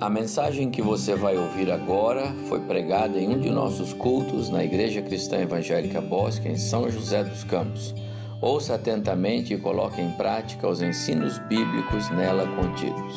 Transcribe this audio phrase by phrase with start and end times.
[0.00, 4.64] A mensagem que você vai ouvir agora foi pregada em um de nossos cultos na
[4.64, 7.94] Igreja Cristã Evangélica Bosque, em São José dos Campos.
[8.40, 13.14] Ouça atentamente e coloque em prática os ensinos bíblicos nela contidos.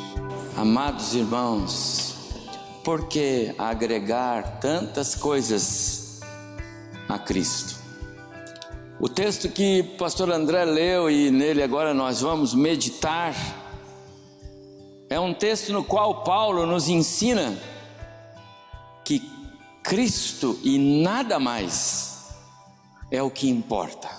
[0.55, 2.15] Amados irmãos,
[2.83, 6.21] por que agregar tantas coisas
[7.09, 7.75] a Cristo?
[8.99, 13.33] O texto que o pastor André leu e nele agora nós vamos meditar
[15.09, 17.57] é um texto no qual Paulo nos ensina
[19.05, 19.21] que
[19.81, 22.35] Cristo e nada mais
[23.09, 24.09] é o que importa.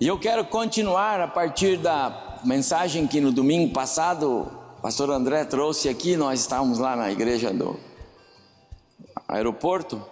[0.00, 4.48] E eu quero continuar a partir da mensagem que no domingo passado
[4.78, 7.78] o pastor André trouxe aqui, nós estávamos lá na igreja do
[9.26, 10.04] aeroporto,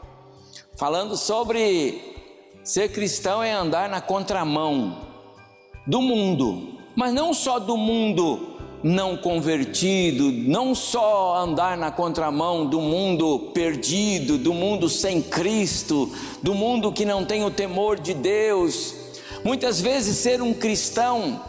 [0.77, 2.11] falando sobre
[2.64, 5.07] ser cristão é andar na contramão
[5.86, 8.52] do mundo, mas não só do mundo
[8.83, 16.11] não convertido, não só andar na contramão do mundo perdido, do mundo sem Cristo,
[16.42, 18.94] do mundo que não tem o temor de Deus.
[19.44, 21.41] Muitas vezes ser um cristão,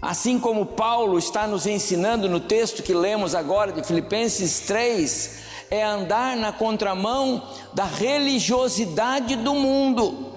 [0.00, 5.82] assim como Paulo está nos ensinando no texto que lemos agora de Filipenses 3, é
[5.82, 7.42] andar na contramão
[7.74, 10.32] da religiosidade do mundo.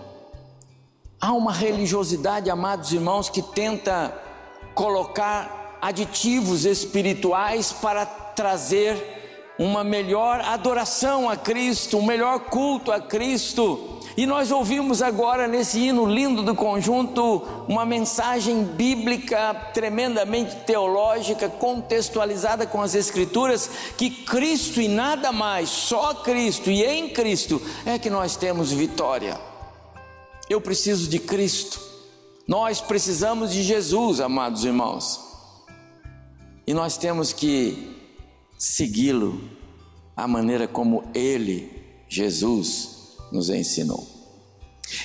[1.20, 4.14] Há uma religiosidade, amados irmãos, que tenta
[4.76, 9.18] colocar aditivos espirituais para trazer
[9.60, 13.98] uma melhor adoração a Cristo, um melhor culto a Cristo.
[14.16, 22.66] E nós ouvimos agora nesse hino lindo do conjunto uma mensagem bíblica tremendamente teológica, contextualizada
[22.66, 28.10] com as Escrituras, que Cristo e nada mais, só Cristo e em Cristo é que
[28.10, 29.40] nós temos vitória.
[30.50, 31.80] Eu preciso de Cristo,
[32.48, 35.27] nós precisamos de Jesus, amados irmãos.
[36.68, 37.96] E nós temos que
[38.58, 39.42] segui-lo
[40.18, 41.72] a maneira como ele,
[42.10, 44.06] Jesus, nos ensinou.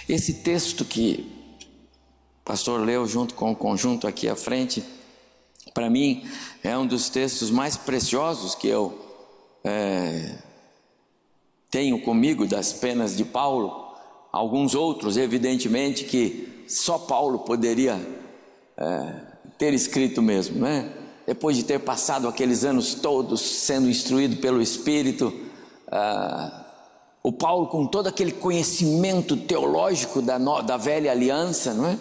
[0.08, 1.24] Esse texto que
[2.40, 4.82] o pastor leu junto com o conjunto aqui à frente,
[5.72, 6.28] para mim
[6.64, 8.98] é um dos textos mais preciosos que eu
[9.62, 10.38] é,
[11.70, 13.94] tenho comigo das penas de Paulo.
[14.32, 18.00] Alguns outros, evidentemente, que só Paulo poderia
[18.76, 19.20] é,
[19.56, 21.01] ter escrito mesmo, né?
[21.32, 25.32] Depois de ter passado aqueles anos todos sendo instruído pelo Espírito,
[25.90, 26.66] ah,
[27.22, 31.98] o Paulo, com todo aquele conhecimento teológico da, no, da velha aliança, não é?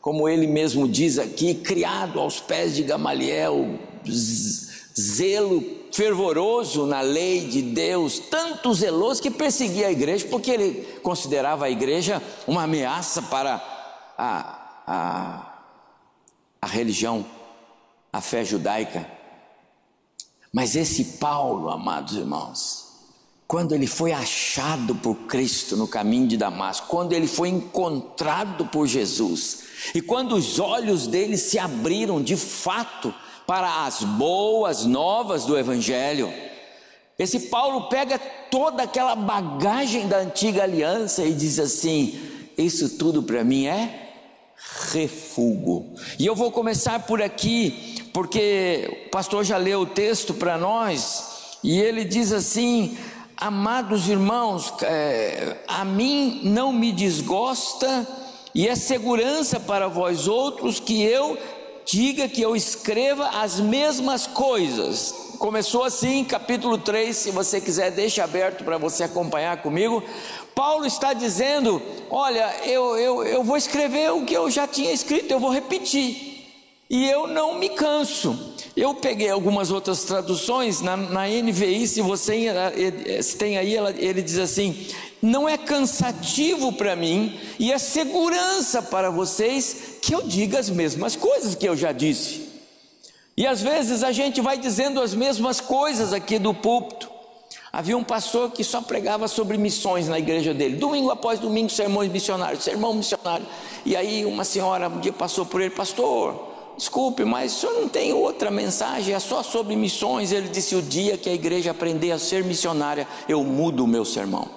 [0.00, 3.78] Como ele mesmo diz aqui, criado aos pés de Gamaliel,
[4.98, 11.66] zelo fervoroso na lei de Deus, tanto zeloso que perseguia a igreja, porque ele considerava
[11.66, 13.62] a igreja uma ameaça para
[14.16, 15.52] a, a,
[16.62, 17.26] a religião
[18.12, 19.06] a fé judaica.
[20.52, 22.90] Mas esse Paulo, amados irmãos,
[23.46, 28.86] quando ele foi achado por Cristo no caminho de Damasco, quando ele foi encontrado por
[28.86, 33.14] Jesus, e quando os olhos dele se abriram de fato
[33.46, 36.32] para as boas novas do Evangelho,
[37.18, 38.18] esse Paulo pega
[38.50, 42.18] toda aquela bagagem da antiga aliança e diz assim:
[42.56, 44.09] Isso tudo para mim é
[44.92, 45.86] refúgio.
[46.18, 51.58] E eu vou começar por aqui, porque o pastor já leu o texto para nós,
[51.62, 52.96] e ele diz assim:
[53.36, 58.06] Amados irmãos, é, a mim não me desgosta,
[58.54, 61.38] e é segurança para vós outros que eu
[61.84, 65.14] diga que eu escreva as mesmas coisas.
[65.38, 70.02] Começou assim, capítulo 3, se você quiser, deixa aberto para você acompanhar comigo.
[70.54, 71.80] Paulo está dizendo:
[72.10, 76.30] Olha, eu, eu, eu vou escrever o que eu já tinha escrito, eu vou repetir.
[76.88, 78.54] E eu não me canso.
[78.76, 82.48] Eu peguei algumas outras traduções, na, na NVI, se você
[83.22, 84.88] se tem aí, ela, ele diz assim:
[85.22, 91.14] não é cansativo para mim e é segurança para vocês que eu diga as mesmas
[91.14, 92.48] coisas que eu já disse.
[93.36, 97.09] E às vezes a gente vai dizendo as mesmas coisas aqui do púlpito.
[97.72, 102.10] Havia um pastor que só pregava sobre missões na igreja dele, domingo após domingo, sermões
[102.10, 103.46] missionários, sermão missionário.
[103.84, 107.88] E aí uma senhora um dia passou por ele, pastor, desculpe, mas o senhor não
[107.88, 110.32] tem outra mensagem, é só sobre missões.
[110.32, 114.04] Ele disse: o dia que a igreja aprender a ser missionária, eu mudo o meu
[114.04, 114.48] sermão.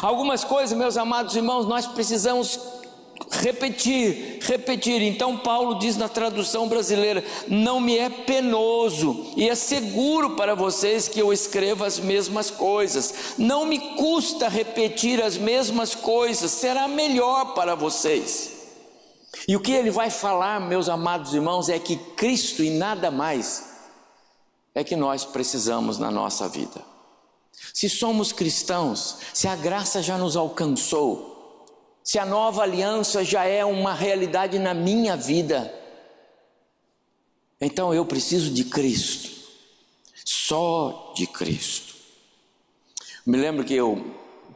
[0.00, 2.60] Algumas coisas, meus amados irmãos, nós precisamos
[3.30, 5.02] repetir, repetir.
[5.02, 11.08] Então, Paulo diz na tradução brasileira: não me é penoso e é seguro para vocês
[11.08, 13.34] que eu escreva as mesmas coisas.
[13.38, 18.52] Não me custa repetir as mesmas coisas, será melhor para vocês.
[19.48, 23.72] E o que ele vai falar, meus amados irmãos, é que Cristo e nada mais
[24.74, 26.82] é que nós precisamos na nossa vida.
[27.72, 31.31] Se somos cristãos, se a graça já nos alcançou,
[32.02, 35.72] se a nova aliança já é uma realidade na minha vida,
[37.60, 39.30] então eu preciso de Cristo,
[40.24, 41.94] só de Cristo.
[43.24, 44.04] Me lembro que o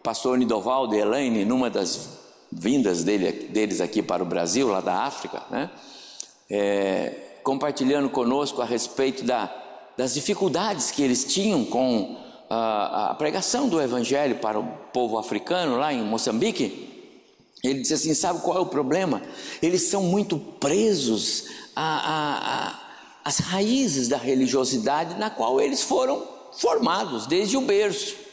[0.03, 2.19] pastor Nidovaldo e Elaine, numa das
[2.51, 5.71] vindas dele, deles aqui para o Brasil, lá da África, né?
[6.49, 9.53] É, compartilhando conosco a respeito da,
[9.97, 12.17] das dificuldades que eles tinham com
[12.51, 16.96] a, a, pregação do Evangelho para o povo africano lá em Moçambique.
[17.62, 19.23] Ele disse assim: sabe qual é o problema?
[19.61, 21.44] Eles são muito presos
[21.75, 28.26] às raízes da religiosidade na qual eles foram formados desde o berço.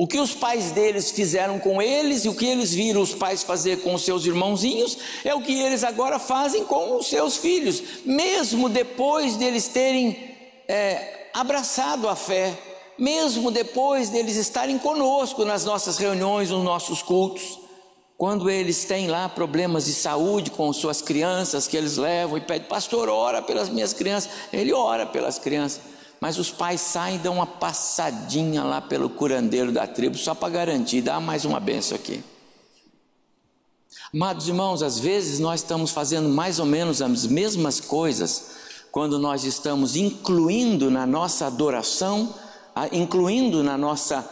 [0.00, 3.42] O que os pais deles fizeram com eles e o que eles viram os pais
[3.42, 7.82] fazer com os seus irmãozinhos é o que eles agora fazem com os seus filhos,
[8.06, 10.16] mesmo depois deles terem
[10.66, 12.58] é, abraçado a fé,
[12.96, 17.59] mesmo depois deles estarem conosco nas nossas reuniões, nos nossos cultos.
[18.20, 22.68] Quando eles têm lá problemas de saúde com suas crianças que eles levam e pedem,
[22.68, 24.30] pastor, ora pelas minhas crianças.
[24.52, 25.80] Ele ora pelas crianças
[26.20, 30.50] mas os pais saem e dão uma passadinha lá pelo curandeiro da tribo, só para
[30.50, 32.22] garantir, dá mais uma benção aqui.
[34.12, 38.50] Amados irmãos, às vezes nós estamos fazendo mais ou menos as mesmas coisas
[38.92, 42.34] quando nós estamos incluindo na nossa adoração,
[42.92, 44.28] incluindo na nossa,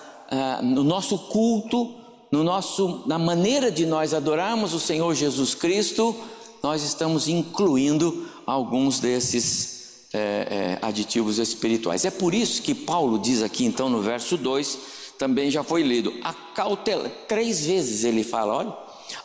[0.62, 1.97] no nosso culto,
[2.30, 6.14] no nosso, na maneira de nós adorarmos o Senhor Jesus Cristo,
[6.62, 12.04] nós estamos incluindo alguns desses é, é, aditivos espirituais.
[12.04, 14.78] É por isso que Paulo diz aqui, então, no verso 2,
[15.18, 18.76] também já foi lido, acautela, três vezes ele fala: olha,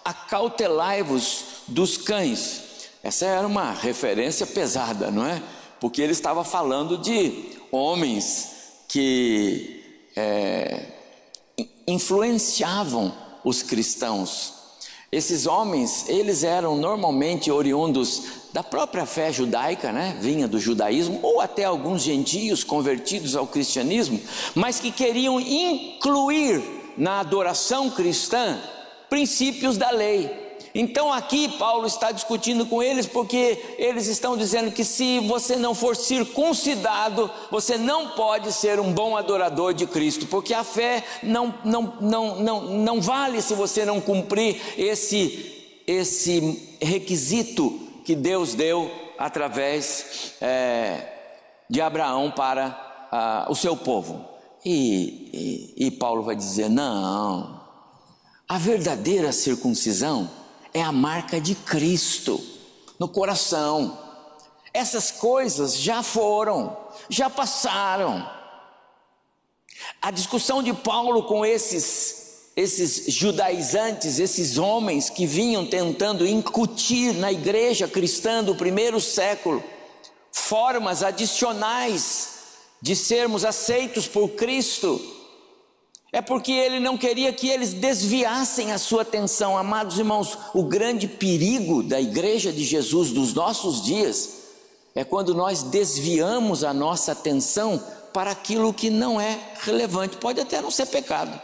[0.04, 2.62] acautelai-vos dos cães.
[3.04, 5.42] Essa era uma referência pesada, não é?
[5.80, 8.50] Porque ele estava falando de homens
[8.88, 9.84] que
[10.16, 10.93] é,
[11.88, 13.14] influenciavam
[13.44, 14.54] os cristãos.
[15.12, 20.18] Esses homens, eles eram normalmente oriundos da própria fé judaica, né?
[20.20, 24.20] vinha do judaísmo, ou até alguns gentios convertidos ao cristianismo,
[24.56, 26.64] mas que queriam incluir
[26.98, 28.60] na adoração cristã
[29.10, 30.53] princípios da lei.
[30.76, 35.76] Então aqui Paulo está discutindo com eles porque eles estão dizendo que se você não
[35.76, 41.54] for circuncidado, você não pode ser um bom adorador de Cristo, porque a fé não,
[41.64, 48.90] não, não, não, não vale se você não cumprir esse, esse requisito que Deus deu
[49.18, 51.08] através é,
[51.70, 54.26] de Abraão para o seu povo.
[54.66, 57.62] E, e, e Paulo vai dizer: não,
[58.48, 60.30] a verdadeira circuncisão
[60.74, 62.42] é a marca de Cristo
[63.00, 63.98] no coração.
[64.74, 66.76] Essas coisas já foram,
[67.10, 68.28] já passaram.
[70.02, 72.24] A discussão de Paulo com esses
[72.56, 79.64] esses judaizantes, esses homens que vinham tentando incutir na igreja cristã do primeiro século
[80.32, 82.30] formas adicionais
[82.82, 85.02] de sermos aceitos por Cristo,
[86.14, 89.58] é porque ele não queria que eles desviassem a sua atenção.
[89.58, 94.44] Amados irmãos, o grande perigo da igreja de Jesus dos nossos dias
[94.96, 97.84] é quando nós desviamos a nossa atenção
[98.14, 101.42] para aquilo que não é relevante, pode até não ser pecado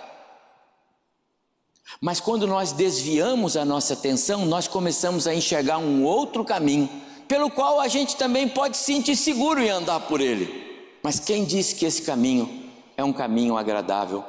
[2.02, 6.90] mas quando nós desviamos a nossa atenção, nós começamos a enxergar um outro caminho,
[7.28, 10.68] pelo qual a gente também pode se sentir seguro em andar por ele.
[11.04, 14.24] Mas quem disse que esse caminho é um caminho agradável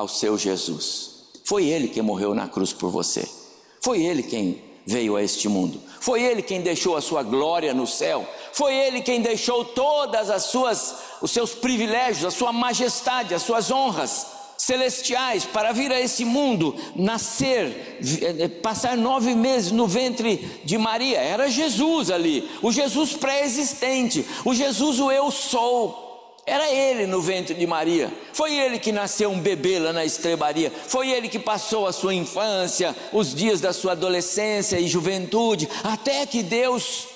[0.00, 1.10] ao seu Jesus?
[1.44, 3.28] Foi ele que morreu na cruz por você.
[3.80, 5.80] Foi ele quem veio a este mundo.
[6.00, 8.26] Foi ele quem deixou a sua glória no céu.
[8.52, 13.70] Foi ele quem deixou todas as suas os seus privilégios, a sua majestade, as suas
[13.70, 14.26] honras
[14.56, 21.18] celestiais para vir a esse mundo, nascer, eh, passar nove meses no ventre de Maria.
[21.18, 26.09] Era Jesus ali, o Jesus pré-existente, o Jesus o eu sou.
[26.46, 28.12] Era ele no ventre de Maria.
[28.32, 30.70] Foi ele que nasceu um bebê lá na estrebaria.
[30.70, 36.26] Foi ele que passou a sua infância, os dias da sua adolescência e juventude, até
[36.26, 37.06] que Deus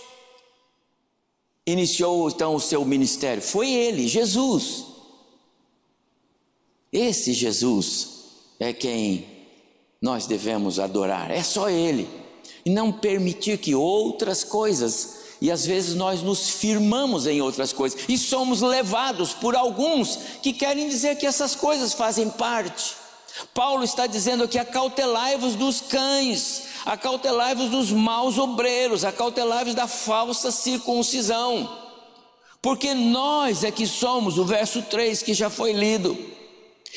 [1.67, 3.43] iniciou então o seu ministério.
[3.43, 4.85] Foi ele, Jesus.
[6.93, 8.09] Esse Jesus
[8.61, 9.27] é quem
[10.01, 12.09] nós devemos adorar, é só Ele,
[12.65, 15.14] e não permitir que outras coisas,
[15.45, 20.55] e às vezes nós nos firmamos em outras coisas, e somos levados por alguns que
[20.55, 22.95] querem dizer que essas coisas fazem parte.
[23.53, 31.69] Paulo está dizendo aqui: acautelai-vos dos cães, acautelai-vos dos maus obreiros, acautelai-vos da falsa circuncisão.
[32.63, 36.17] porque nós é que somos, o verso 3 que já foi lido.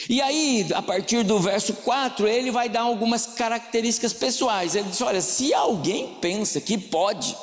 [0.08, 4.74] E aí, a partir do verso 4, ele vai dar algumas características pessoais.
[4.74, 7.36] Ele diz: Olha, se alguém pensa que pode,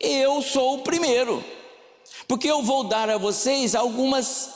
[0.00, 1.44] eu sou o primeiro,
[2.26, 4.50] porque eu vou dar a vocês algumas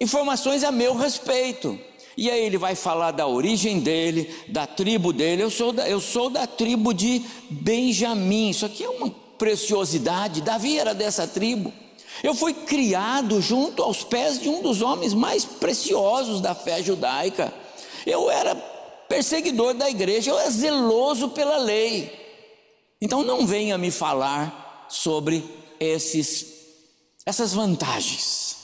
[0.00, 1.78] informações a meu respeito.
[2.16, 5.42] E aí ele vai falar da origem dele, da tribo dele.
[5.42, 8.48] Eu sou da, eu sou da tribo de Benjamim.
[8.48, 10.40] Isso aqui é uma preciosidade.
[10.40, 11.70] Davi era dessa tribo.
[12.22, 17.52] Eu fui criado junto aos pés de um dos homens mais preciosos da fé judaica.
[18.06, 18.54] Eu era
[19.08, 22.10] perseguidor da igreja, eu era zeloso pela lei.
[23.00, 25.44] Então não venha me falar sobre
[25.80, 26.54] esses
[27.24, 28.56] essas vantagens.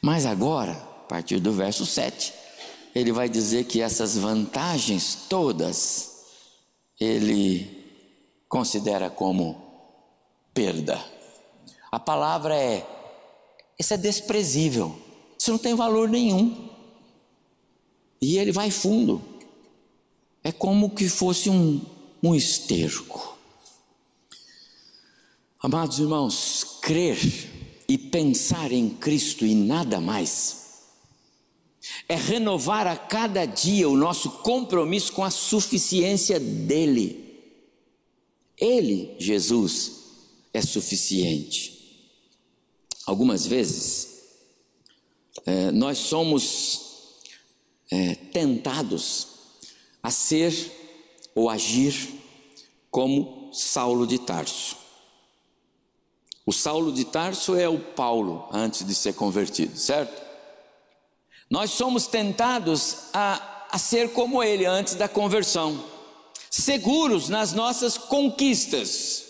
[0.00, 2.32] Mas agora, a partir do verso 7,
[2.94, 6.12] ele vai dizer que essas vantagens todas
[7.00, 7.82] ele
[8.48, 9.60] considera como
[10.54, 11.02] perda.
[11.90, 12.86] A palavra é:
[13.78, 14.96] isso é desprezível,
[15.38, 16.70] isso não tem valor nenhum.
[18.20, 19.20] E ele vai fundo,
[20.44, 21.80] é como que fosse um,
[22.22, 23.36] um esterco.
[25.64, 27.20] Amados irmãos, crer
[27.88, 30.80] e pensar em Cristo e nada mais,
[32.08, 37.46] é renovar a cada dia o nosso compromisso com a suficiência dEle.
[38.58, 39.92] Ele, Jesus,
[40.52, 42.10] é suficiente.
[43.06, 44.08] Algumas vezes,
[45.46, 47.20] é, nós somos
[47.88, 49.28] é, tentados
[50.02, 50.52] a ser
[51.36, 52.20] ou agir
[52.90, 54.81] como Saulo de Tarso.
[56.44, 60.20] O Saulo de Tarso é o Paulo antes de ser convertido, certo?
[61.48, 65.84] Nós somos tentados a, a ser como ele antes da conversão,
[66.50, 69.24] seguros nas nossas conquistas.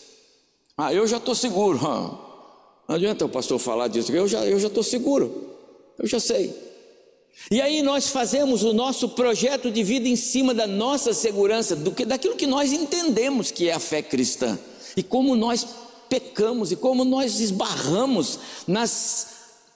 [0.76, 1.78] Ah, eu já estou seguro.
[2.88, 5.54] Não adianta o pastor falar disso, eu já eu estou seguro,
[5.98, 6.54] eu já sei.
[7.50, 11.92] E aí nós fazemos o nosso projeto de vida em cima da nossa segurança, do
[11.92, 14.58] que, daquilo que nós entendemos que é a fé cristã.
[14.96, 15.66] E como nós
[16.12, 18.38] pecamos e como nós esbarramos
[18.68, 19.28] nas,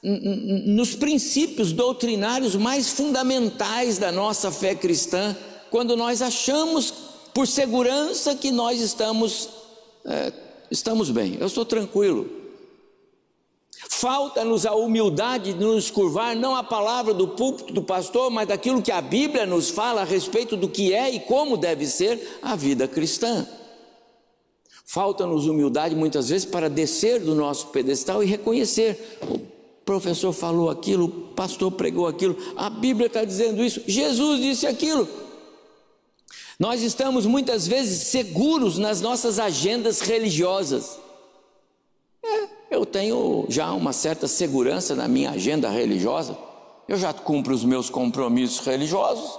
[0.02, 5.34] nos princípios doutrinários mais fundamentais da nossa fé cristã,
[5.70, 6.92] quando nós achamos
[7.32, 9.48] por segurança que nós estamos,
[10.04, 10.30] é,
[10.70, 12.28] estamos bem, eu estou tranquilo,
[13.88, 18.82] Falta-nos a humildade de nos curvar, não a palavra do púlpito do pastor, mas daquilo
[18.82, 22.56] que a Bíblia nos fala a respeito do que é e como deve ser a
[22.56, 23.46] vida cristã.
[24.88, 29.38] Falta-nos humildade muitas vezes para descer do nosso pedestal e reconhecer: o
[29.84, 35.08] professor falou aquilo, o pastor pregou aquilo, a Bíblia está dizendo isso, Jesus disse aquilo.
[36.56, 40.98] Nós estamos muitas vezes seguros nas nossas agendas religiosas.
[42.24, 46.38] É, eu tenho já uma certa segurança na minha agenda religiosa.
[46.88, 49.38] Eu já cumpro os meus compromissos religiosos.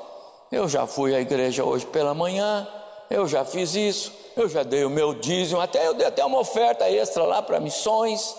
[0.52, 2.68] Eu já fui à igreja hoje pela manhã.
[3.10, 4.27] Eu já fiz isso.
[4.38, 5.60] Eu já dei o meu dízimo.
[5.60, 8.36] Até eu dei até uma oferta extra lá para missões.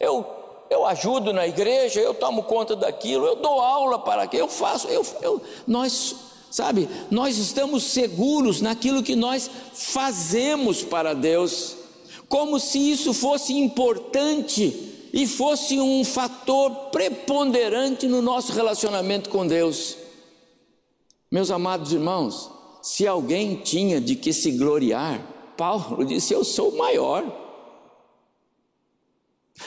[0.00, 0.26] Eu
[0.68, 2.00] eu ajudo na igreja.
[2.00, 3.26] Eu tomo conta daquilo.
[3.26, 4.88] Eu dou aula para que eu faço.
[4.88, 6.16] Eu, eu nós
[6.50, 11.76] sabe nós estamos seguros naquilo que nós fazemos para Deus
[12.28, 19.96] como se isso fosse importante e fosse um fator preponderante no nosso relacionamento com Deus.
[21.30, 22.50] Meus amados irmãos,
[22.86, 25.20] se alguém tinha de que se gloriar,
[25.56, 27.24] Paulo disse: Eu sou o maior.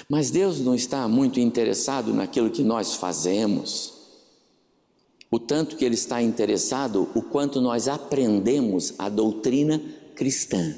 [0.08, 3.94] Mas Deus não está muito interessado naquilo que nós fazemos,
[5.30, 9.82] o tanto que Ele está interessado, o quanto nós aprendemos a doutrina
[10.16, 10.78] cristã.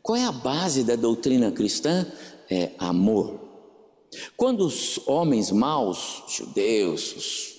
[0.00, 2.10] Qual é a base da doutrina cristã?
[2.48, 3.40] É amor.
[4.38, 7.54] Quando os homens maus, judeus, os,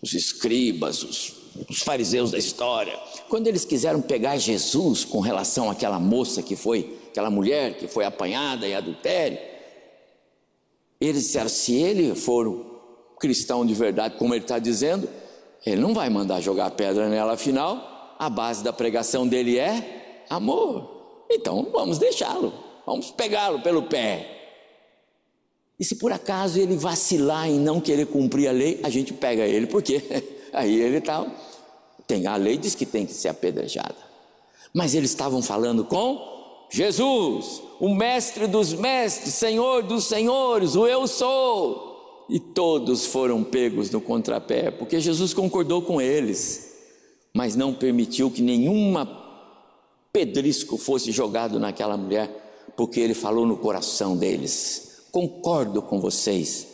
[0.00, 1.34] os escribas, os,
[1.68, 2.96] os fariseus da história,
[3.28, 8.04] quando eles quiseram pegar Jesus com relação àquela moça que foi, aquela mulher que foi
[8.04, 9.38] apanhada em adultério,
[11.00, 12.64] eles disseram: se ele for um
[13.18, 15.08] cristão de verdade, como ele está dizendo,
[15.64, 21.26] ele não vai mandar jogar pedra nela, afinal, a base da pregação dele é amor.
[21.30, 22.52] Então vamos deixá-lo,
[22.86, 24.34] vamos pegá-lo pelo pé.
[25.78, 29.44] E se por acaso ele vacilar em não querer cumprir a lei, a gente pega
[29.46, 30.02] ele, porque
[30.52, 31.24] aí ele está.
[32.08, 33.94] Tem, a lei diz que tem que ser apedrejada.
[34.72, 41.06] Mas eles estavam falando com Jesus, o mestre dos mestres, Senhor dos senhores, o eu
[41.06, 42.24] sou.
[42.30, 46.74] E todos foram pegos no contrapé, porque Jesus concordou com eles,
[47.34, 49.06] mas não permitiu que nenhuma
[50.12, 56.66] pedrisco fosse jogado naquela mulher, porque ele falou no coração deles: concordo com vocês,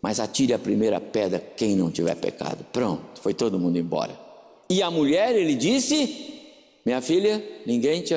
[0.00, 2.64] mas atire a primeira pedra quem não tiver pecado.
[2.72, 4.21] Pronto, foi todo mundo embora.
[4.72, 6.40] E a mulher, ele disse:
[6.82, 8.14] Minha filha, ninguém te,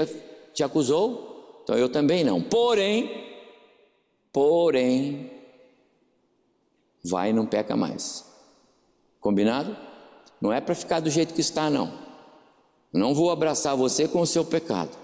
[0.54, 2.42] te acusou, então eu também não.
[2.42, 3.12] Porém,
[4.32, 5.30] porém,
[7.04, 8.24] vai e não peca mais.
[9.20, 9.76] Combinado?
[10.40, 11.92] Não é para ficar do jeito que está, não.
[12.94, 14.98] Não vou abraçar você com o seu pecado,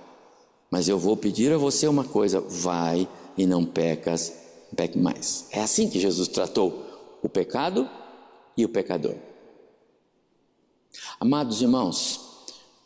[0.70, 3.05] mas eu vou pedir a você uma coisa: vai
[3.38, 4.34] e não pecas,
[4.74, 5.50] peque mais.
[5.51, 7.89] É assim que Jesus tratou o pecado
[8.55, 9.31] e o pecador.
[11.20, 12.20] Amados irmãos,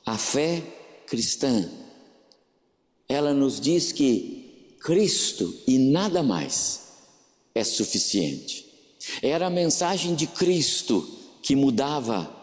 [0.06, 0.62] a fé
[1.08, 1.70] cristã,
[3.08, 6.82] ela nos diz que Cristo e nada mais
[7.54, 8.66] é suficiente.
[9.22, 11.08] Era a mensagem de Cristo
[11.42, 12.35] que mudava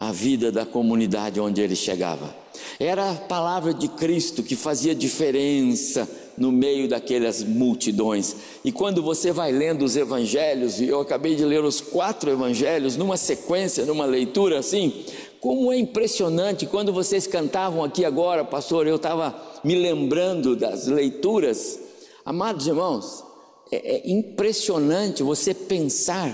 [0.00, 2.34] a vida da comunidade onde ele chegava.
[2.78, 8.34] Era a palavra de Cristo que fazia diferença no meio daquelas multidões.
[8.64, 12.96] E quando você vai lendo os evangelhos, e eu acabei de ler os quatro evangelhos
[12.96, 15.04] numa sequência, numa leitura assim,
[15.38, 21.78] como é impressionante quando vocês cantavam aqui agora, pastor, eu estava me lembrando das leituras.
[22.24, 23.22] Amados irmãos,
[23.70, 26.32] é, é impressionante você pensar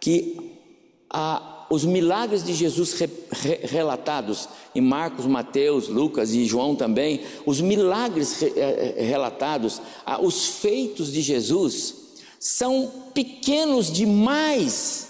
[0.00, 0.58] que
[1.10, 7.20] a os milagres de Jesus re, re, relatados em Marcos, Mateus, Lucas e João também,
[7.44, 9.80] os milagres re, eh, eh, relatados,
[10.22, 11.94] os feitos de Jesus,
[12.38, 15.08] são pequenos demais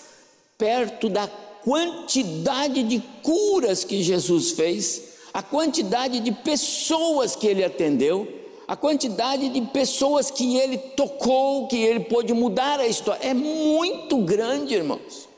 [0.56, 5.02] perto da quantidade de curas que Jesus fez,
[5.33, 8.28] a quantidade de pessoas que ele atendeu,
[8.68, 14.18] a quantidade de pessoas que ele tocou, que ele pôde mudar a história, é muito
[14.18, 15.33] grande, irmãos.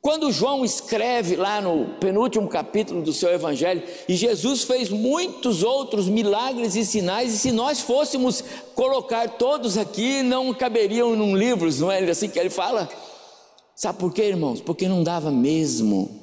[0.00, 6.08] Quando João escreve lá no penúltimo capítulo do seu evangelho, e Jesus fez muitos outros
[6.08, 8.42] milagres e sinais, e se nós fôssemos
[8.74, 12.88] colocar todos aqui, não caberiam num livro, não é assim que ele fala?
[13.76, 14.62] Sabe por quê, irmãos?
[14.62, 16.18] Porque não dava mesmo.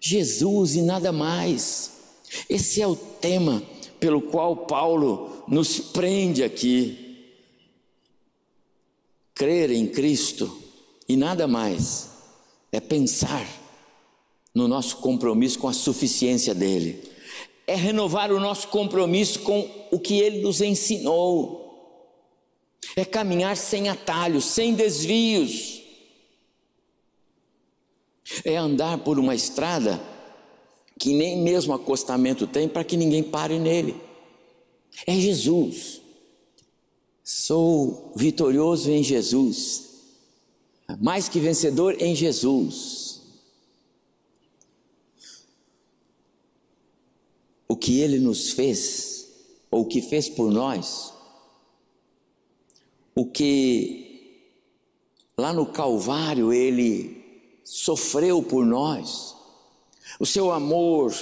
[0.00, 1.92] Jesus e nada mais.
[2.50, 3.62] Esse é o tema
[4.00, 7.30] pelo qual Paulo nos prende aqui.
[9.36, 10.58] Crer em Cristo
[11.08, 12.13] e nada mais
[12.74, 13.46] é pensar
[14.54, 17.02] no nosso compromisso com a suficiência dele,
[17.66, 21.62] é renovar o nosso compromisso com o que ele nos ensinou,
[22.96, 25.82] é caminhar sem atalhos, sem desvios,
[28.44, 30.00] é andar por uma estrada
[30.98, 33.96] que nem mesmo acostamento tem para que ninguém pare nele.
[35.06, 36.00] É Jesus.
[37.22, 39.83] Sou vitorioso em Jesus
[41.00, 43.22] mais que vencedor em Jesus.
[47.66, 49.28] O que ele nos fez,
[49.70, 51.12] ou o que fez por nós,
[53.14, 54.50] o que
[55.36, 57.24] lá no Calvário ele
[57.64, 59.34] sofreu por nós,
[60.20, 61.14] o seu amor,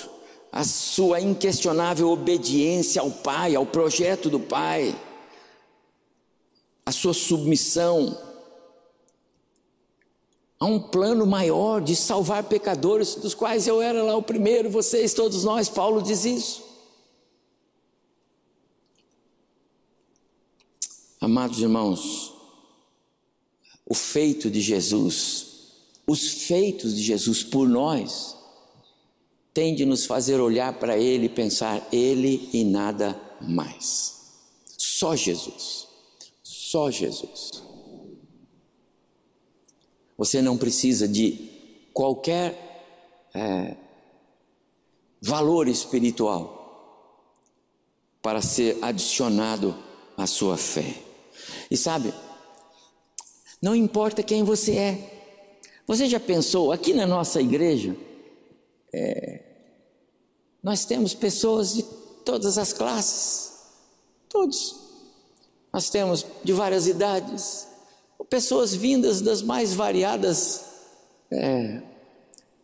[0.51, 4.95] a sua inquestionável obediência ao Pai, ao projeto do Pai,
[6.85, 8.32] a sua submissão,
[10.63, 15.13] Há um plano maior de salvar pecadores, dos quais eu era lá o primeiro, vocês,
[15.13, 16.63] todos nós, Paulo diz isso.
[21.21, 22.33] Amados irmãos,
[23.85, 25.47] o feito de Jesus,
[26.07, 28.37] os feitos de Jesus por nós,
[29.53, 34.31] tem de nos fazer olhar para Ele e pensar Ele e nada mais.
[34.79, 35.89] Só Jesus,
[36.41, 37.72] só Jesus.
[40.23, 41.51] Você não precisa de
[41.93, 43.77] qualquer é,
[45.21, 47.27] valor espiritual
[48.23, 49.77] para ser adicionado
[50.17, 50.95] à sua fé.
[51.69, 52.15] E sabe,
[53.61, 55.43] não importa quem você é.
[55.89, 57.97] Você já pensou, aqui na nossa igreja,
[58.93, 59.43] é,
[60.63, 61.83] nós temos pessoas de
[62.25, 63.55] todas as classes,
[64.29, 64.79] todos.
[65.73, 67.72] Nós temos de várias idades,
[68.33, 70.65] pessoas vindas das mais variadas
[71.31, 71.83] é,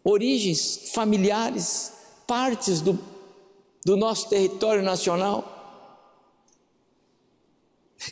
[0.03, 1.93] origens familiares,
[2.27, 2.99] partes do,
[3.85, 5.45] do nosso território nacional.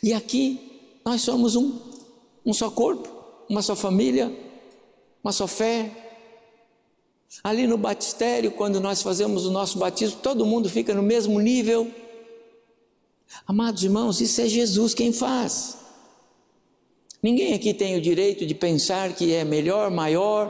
[0.03, 1.79] E aqui nós somos um,
[2.45, 3.09] um só corpo,
[3.49, 4.31] uma só família,
[5.23, 5.89] uma só fé.
[7.43, 11.91] Ali no batistério, quando nós fazemos o nosso batismo, todo mundo fica no mesmo nível.
[13.47, 15.86] Amados irmãos, isso é Jesus quem faz.
[17.27, 20.49] Ninguém aqui tem o direito de pensar que é melhor, maior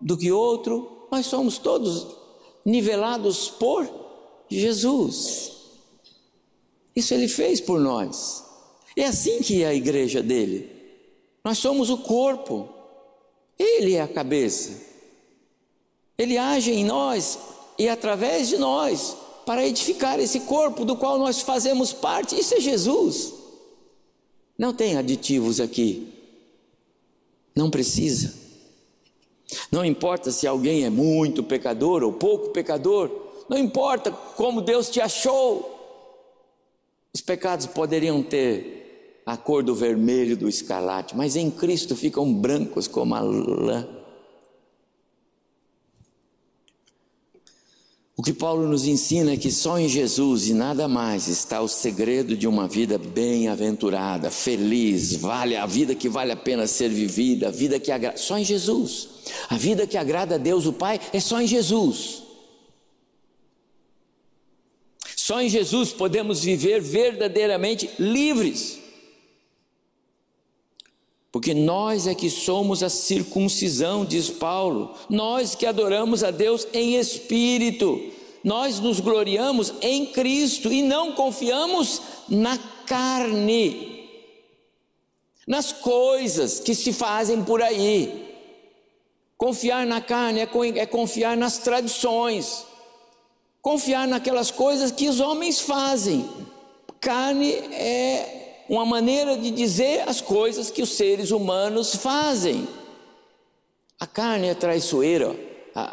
[0.00, 1.08] do que outro.
[1.10, 2.06] Nós somos todos
[2.64, 3.92] nivelados por
[4.48, 5.50] Jesus.
[6.94, 8.44] Isso ele fez por nós.
[8.94, 10.70] É assim que é a igreja dele.
[11.44, 12.68] Nós somos o corpo,
[13.58, 14.80] ele é a cabeça.
[16.16, 17.36] Ele age em nós
[17.76, 22.38] e através de nós para edificar esse corpo do qual nós fazemos parte.
[22.38, 23.39] Isso é Jesus.
[24.60, 26.06] Não tem aditivos aqui.
[27.56, 28.34] Não precisa.
[29.72, 33.10] Não importa se alguém é muito pecador ou pouco pecador,
[33.48, 35.78] não importa como Deus te achou.
[37.10, 42.86] Os pecados poderiam ter a cor do vermelho do escarlate, mas em Cristo ficam brancos
[42.86, 43.88] como a lã.
[48.20, 51.66] O que Paulo nos ensina é que só em Jesus e nada mais está o
[51.66, 57.48] segredo de uma vida bem-aventurada, feliz, vale a vida que vale a pena ser vivida,
[57.48, 59.08] a vida que agrada, só em Jesus.
[59.48, 62.22] A vida que agrada a Deus o Pai é só em Jesus.
[65.16, 68.79] Só em Jesus podemos viver verdadeiramente livres.
[71.32, 76.96] Porque nós é que somos a circuncisão, diz Paulo, nós que adoramos a Deus em
[76.96, 78.00] espírito,
[78.42, 84.08] nós nos gloriamos em Cristo e não confiamos na carne,
[85.46, 88.28] nas coisas que se fazem por aí.
[89.36, 92.66] Confiar na carne é, é confiar nas tradições,
[93.62, 96.28] confiar naquelas coisas que os homens fazem.
[97.00, 98.39] Carne é
[98.70, 102.68] uma maneira de dizer as coisas que os seres humanos fazem.
[103.98, 105.36] A carne é traiçoeira,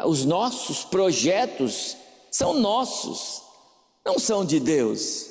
[0.06, 1.96] os nossos projetos
[2.30, 3.42] são nossos,
[4.06, 5.26] não são de Deus.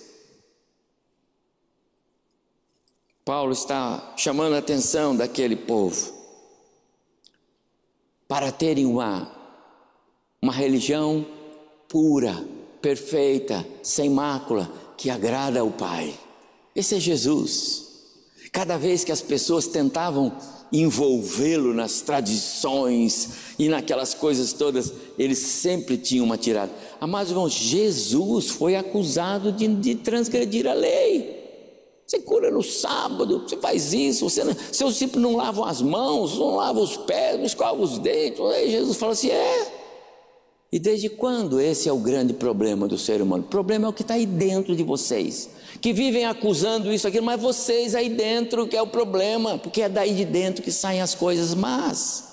[3.24, 6.14] Paulo está chamando a atenção daquele povo
[8.28, 9.32] para terem uma,
[10.42, 11.26] uma religião
[11.88, 12.46] pura,
[12.82, 16.27] perfeita, sem mácula, que agrada ao Pai.
[16.78, 17.88] Esse é Jesus.
[18.52, 20.32] Cada vez que as pessoas tentavam
[20.72, 26.72] envolvê-lo nas tradições e naquelas coisas todas, eles sempre tinham uma tirada.
[27.02, 31.36] Amados irmãos, Jesus foi acusado de, de transgredir a lei.
[32.06, 36.38] Você cura no sábado, você faz isso, você não, seus discípulos não lavam as mãos,
[36.38, 38.40] não lavam os pés, não escovam os dentes.
[38.40, 39.77] Aí Jesus fala assim: é.
[40.72, 43.44] E desde quando esse é o grande problema do ser humano?
[43.44, 45.50] O problema é o que está aí dentro de vocês
[45.82, 49.90] que vivem acusando isso, aquilo, mas vocês aí dentro que é o problema, porque é
[49.90, 52.26] daí de dentro que saem as coisas más.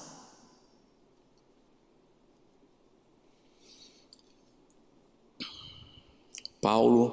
[6.60, 7.12] Paulo,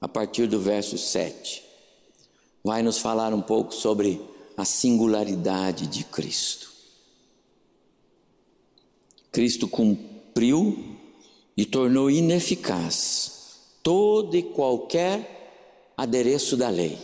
[0.00, 1.64] a partir do verso 7,
[2.64, 4.20] vai nos falar um pouco sobre
[4.56, 6.72] a singularidade de Cristo.
[9.30, 10.17] Cristo cumpriu
[11.56, 13.38] e tornou ineficaz
[13.82, 16.98] todo e qualquer adereço da lei.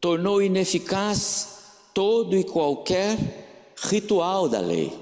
[0.00, 1.58] Tornou ineficaz
[1.94, 4.92] todo e qualquer ritual da lei.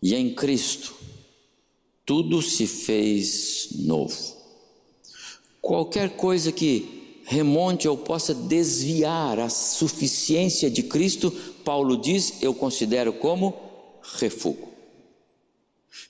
[0.00, 0.94] E em Cristo,
[2.06, 4.36] tudo se fez novo.
[5.60, 7.01] Qualquer coisa que
[7.32, 11.30] remonte ou possa desviar a suficiência de Cristo,
[11.64, 13.54] Paulo diz, eu considero como
[14.02, 14.68] refúgio.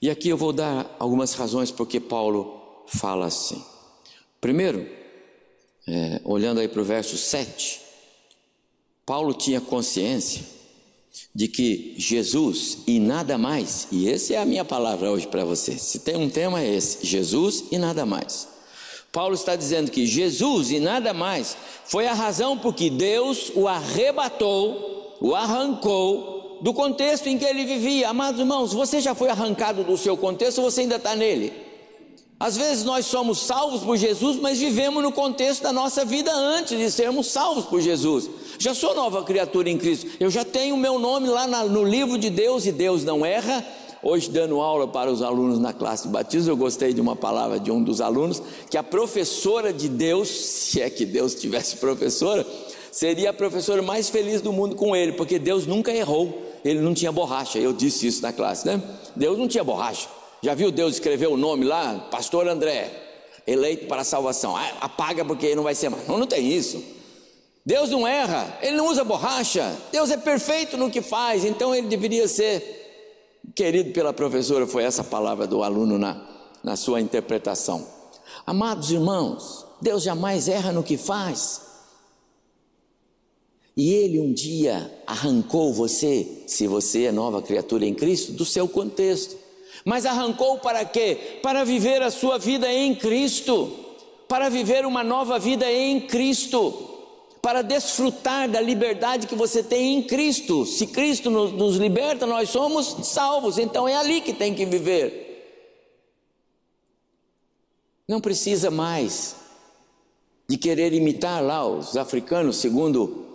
[0.00, 3.62] E aqui eu vou dar algumas razões porque Paulo fala assim.
[4.40, 4.88] Primeiro,
[5.86, 7.80] é, olhando aí para o verso 7,
[9.06, 10.42] Paulo tinha consciência
[11.34, 15.78] de que Jesus e nada mais, e essa é a minha palavra hoje para você.
[15.78, 18.51] Se tem um tema é esse: Jesus e nada mais.
[19.12, 23.68] Paulo está dizendo que Jesus e nada mais foi a razão por que Deus o
[23.68, 28.08] arrebatou, o arrancou do contexto em que ele vivia.
[28.08, 31.52] Amados irmãos, você já foi arrancado do seu contexto ou você ainda está nele?
[32.40, 36.78] Às vezes nós somos salvos por Jesus, mas vivemos no contexto da nossa vida antes
[36.78, 38.30] de sermos salvos por Jesus.
[38.58, 42.30] Já sou nova criatura em Cristo, eu já tenho meu nome lá no livro de
[42.30, 43.62] Deus e Deus não erra.
[44.02, 47.60] Hoje, dando aula para os alunos na classe de batismo, eu gostei de uma palavra
[47.60, 52.44] de um dos alunos, que a professora de Deus, se é que Deus tivesse professora,
[52.90, 56.94] seria a professora mais feliz do mundo com ele, porque Deus nunca errou ele não
[56.94, 57.58] tinha borracha.
[57.58, 58.80] Eu disse isso na classe, né?
[59.16, 60.08] Deus não tinha borracha.
[60.42, 62.08] Já viu Deus escrever o nome lá?
[62.10, 62.90] Pastor André,
[63.46, 64.56] eleito para a salvação.
[64.56, 66.06] Ah, apaga porque não vai ser mais.
[66.06, 66.82] Não, não tem isso.
[67.64, 69.76] Deus não erra, ele não usa borracha.
[69.92, 72.81] Deus é perfeito no que faz, então ele deveria ser
[73.54, 74.66] querido pela professora.
[74.66, 76.24] Foi essa palavra do aluno na,
[76.62, 77.86] na sua interpretação.
[78.46, 81.60] Amados irmãos, Deus jamais erra no que faz.
[83.76, 88.68] E ele um dia arrancou você, se você é nova criatura em Cristo, do seu
[88.68, 89.36] contexto.
[89.84, 91.38] Mas arrancou para quê?
[91.42, 93.78] Para viver a sua vida em Cristo.
[94.28, 96.91] para viver uma nova vida em Cristo
[97.42, 100.64] para desfrutar da liberdade que você tem em Cristo.
[100.64, 105.32] Se Cristo nos, nos, liberta, nós somos salvos, então é ali que tem que viver.
[108.06, 109.34] Não precisa mais
[110.48, 113.26] de querer imitar lá os africanos, segundo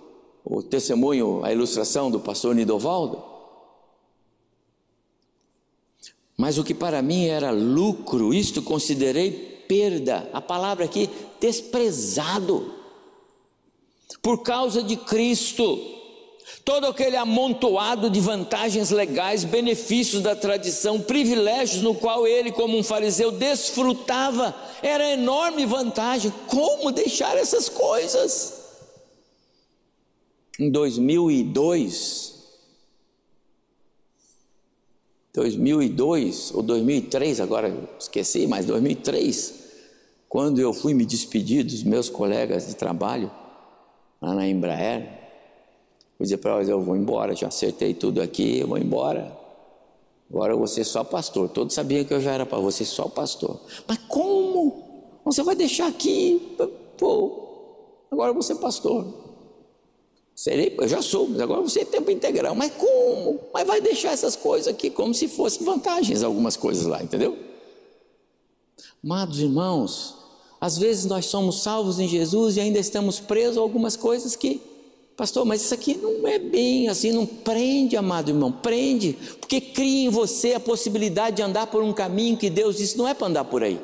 [0.45, 3.21] o testemunho, a ilustração do pastor Nidovaldo.
[6.37, 9.31] Mas o que para mim era lucro, isto considerei
[9.67, 10.29] perda.
[10.31, 11.09] A palavra aqui,
[11.41, 12.77] desprezado
[14.21, 15.95] por causa de Cristo.
[16.63, 22.83] Todo aquele amontoado de vantagens legais, benefícios da tradição, privilégios no qual ele, como um
[22.83, 26.31] fariseu, desfrutava, era enorme vantagem.
[26.47, 28.53] Como deixar essas coisas?
[30.59, 32.33] Em 2002,
[35.33, 39.53] 2002 ou 2003, agora esqueci, mas 2003,
[40.27, 43.31] quando eu fui me despedir dos meus colegas de trabalho,
[44.21, 45.01] lá na Embraer.
[46.17, 49.35] Vou dizer para elas: eu vou embora, já acertei tudo aqui, eu vou embora.
[50.29, 51.49] Agora eu vou ser só pastor.
[51.49, 53.59] Todos sabiam que eu já era para você só pastor.
[53.87, 54.83] Mas como?
[55.23, 56.55] Você vai deixar aqui?
[56.97, 57.31] Pô,
[58.11, 59.05] agora eu vou ser pastor.
[60.35, 62.53] Serei, eu já sou, mas agora você é tempo integral.
[62.53, 63.39] Mas como?
[63.53, 67.35] Mas vai deixar essas coisas aqui como se fossem vantagens, algumas coisas lá, entendeu?
[69.03, 70.16] Amados irmãos,
[70.59, 74.59] às vezes nós somos salvos em Jesus e ainda estamos presos a algumas coisas que,
[75.15, 80.07] pastor, mas isso aqui não é bem assim, não prende, amado irmão, prende, porque cria
[80.07, 83.27] em você a possibilidade de andar por um caminho que Deus disse não é para
[83.27, 83.79] andar por aí.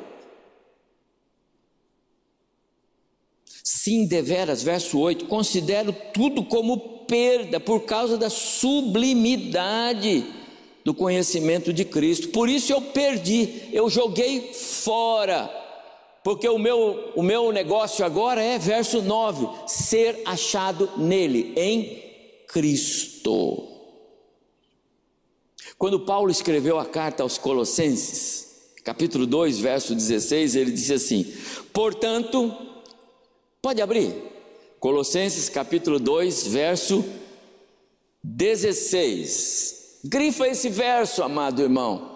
[3.62, 10.24] Sim, deveras, verso 8: considero tudo como perda por causa da sublimidade
[10.84, 15.63] do conhecimento de Cristo, por isso eu perdi, eu joguei fora
[16.24, 22.02] porque o meu, o meu negócio agora é, verso 9: ser achado nele, em
[22.48, 23.68] Cristo.
[25.76, 31.30] Quando Paulo escreveu a carta aos Colossenses, capítulo 2, verso 16, ele disse assim:
[31.74, 32.56] Portanto,
[33.60, 34.14] pode abrir,
[34.80, 37.04] Colossenses capítulo 2, verso
[38.22, 40.00] 16.
[40.04, 42.14] Grifa esse verso, amado irmão.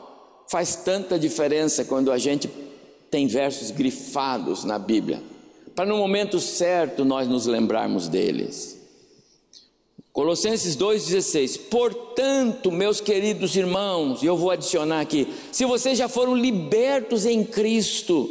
[0.50, 2.48] Faz tanta diferença quando a gente
[3.10, 5.22] tem versos grifados na Bíblia,
[5.74, 8.78] para no momento certo nós nos lembrarmos deles.
[10.12, 16.34] Colossenses 2,16: Portanto, meus queridos irmãos, e eu vou adicionar aqui: se vocês já foram
[16.34, 18.28] libertos em Cristo,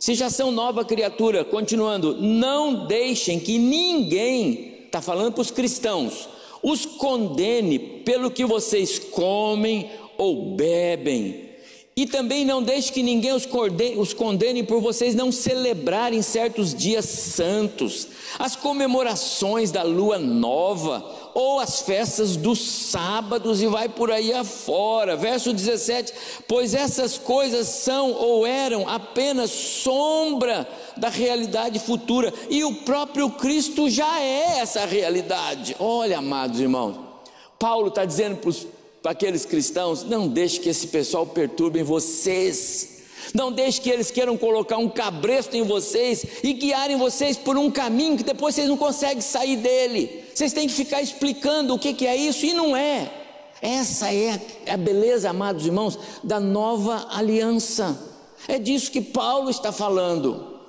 [0.00, 6.28] se já são nova criatura, continuando, não deixem que ninguém, está falando para os cristãos,
[6.62, 11.45] os condene pelo que vocês comem ou bebem
[11.98, 18.08] e também não deixe que ninguém os condene por vocês não celebrarem certos dias santos,
[18.38, 25.16] as comemorações da lua nova, ou as festas dos sábados, e vai por aí afora.
[25.16, 26.12] Verso 17:
[26.46, 33.88] Pois essas coisas são ou eram apenas sombra da realidade futura, e o próprio Cristo
[33.88, 35.74] já é essa realidade.
[35.80, 36.96] Olha, amados irmãos,
[37.58, 38.66] Paulo está dizendo para os
[39.06, 42.96] para aqueles cristãos: não deixe que esse pessoal perturbe vocês.
[43.32, 47.70] Não deixe que eles queiram colocar um cabresto em vocês e guiarem vocês por um
[47.70, 50.24] caminho que depois vocês não conseguem sair dele.
[50.34, 53.12] Vocês têm que ficar explicando o que, que é isso e não é.
[53.62, 57.96] Essa é a beleza, amados irmãos, da nova aliança.
[58.48, 60.60] É disso que Paulo está falando.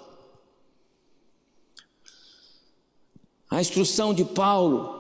[3.49, 4.96] A instrução de Paulo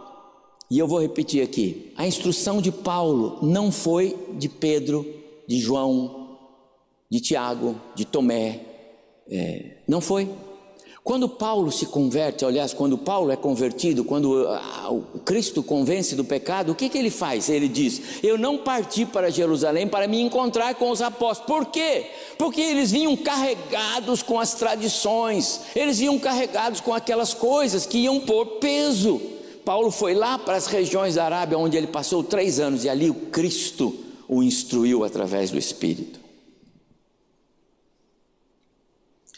[0.69, 5.05] e eu vou repetir aqui: a instrução de Paulo não foi de Pedro,
[5.47, 6.37] de João,
[7.09, 8.61] de Tiago, de Tomé,
[9.29, 10.29] é, não foi.
[11.07, 16.25] Quando Paulo se converte, aliás, quando Paulo é convertido, quando ah, o Cristo convence do
[16.25, 17.47] pecado, o que, que ele faz?
[17.47, 21.47] Ele diz: Eu não parti para Jerusalém para me encontrar com os apóstolos.
[21.47, 22.07] Por quê?
[22.37, 28.19] Porque eles vinham carregados com as tradições, eles vinham carregados com aquelas coisas que iam
[28.19, 29.36] pôr peso.
[29.67, 33.09] Paulo foi lá para as regiões da Arábia, onde ele passou três anos, e ali
[33.09, 33.93] o Cristo
[34.25, 36.21] o instruiu através do Espírito.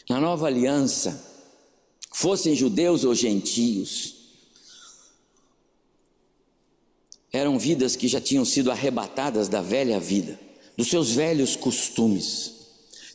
[0.08, 1.20] Na nova aliança,
[2.12, 4.14] fossem judeus ou gentios,
[7.32, 10.38] eram vidas que já tinham sido arrebatadas da velha vida,
[10.76, 12.54] dos seus velhos costumes.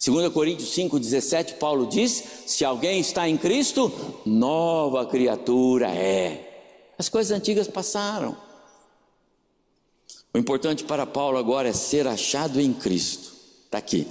[0.05, 3.89] 2 Coríntios 5,17, Paulo diz: Se alguém está em Cristo,
[4.25, 6.44] nova criatura é.
[6.97, 8.37] As coisas antigas passaram.
[10.33, 13.33] O importante para Paulo agora é ser achado em Cristo.
[13.65, 14.07] Está aqui,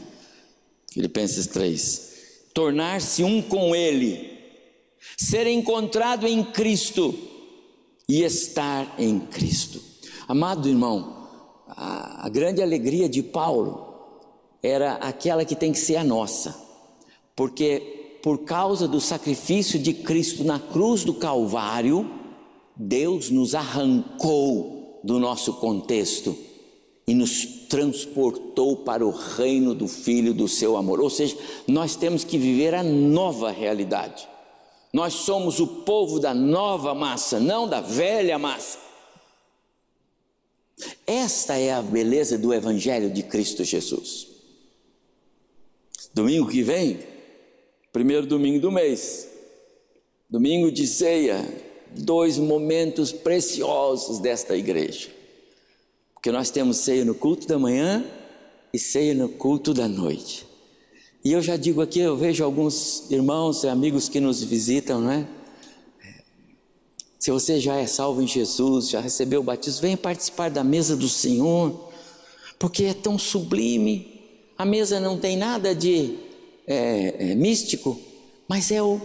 [0.90, 2.12] Filipenses 3.
[2.54, 4.38] tornar-se um com Ele,
[5.16, 7.14] ser encontrado em Cristo
[8.08, 9.82] e estar em Cristo.
[10.28, 11.28] Amado irmão,
[11.68, 13.92] a, a grande alegria de Paulo
[14.62, 16.54] era aquela que tem que ser a nossa,
[17.36, 22.23] porque por causa do sacrifício de Cristo na cruz do Calvário,
[22.76, 26.37] Deus nos arrancou do nosso contexto
[27.06, 31.00] e nos transportou para o reino do Filho do seu amor.
[31.00, 31.37] Ou seja,
[31.68, 34.28] nós temos que viver a nova realidade.
[34.92, 38.78] Nós somos o povo da nova massa, não da velha massa.
[41.06, 44.28] Esta é a beleza do Evangelho de Cristo Jesus.
[46.12, 47.00] Domingo que vem,
[47.92, 49.28] primeiro domingo do mês,
[50.30, 51.44] domingo de ceia,
[51.94, 55.09] dois momentos preciosos desta igreja.
[56.14, 58.04] Porque nós temos ceia no culto da manhã
[58.72, 60.46] e ceia no culto da noite.
[61.24, 65.11] E eu já digo aqui, eu vejo alguns irmãos e amigos que nos visitam, não
[65.11, 65.28] é?
[67.18, 70.94] Se você já é salvo em Jesus, já recebeu o batismo, venha participar da mesa
[70.94, 71.88] do Senhor,
[72.59, 74.14] porque é tão sublime
[74.57, 76.16] a mesa não tem nada de
[76.66, 77.98] é, é, místico,
[78.48, 79.00] mas é, o,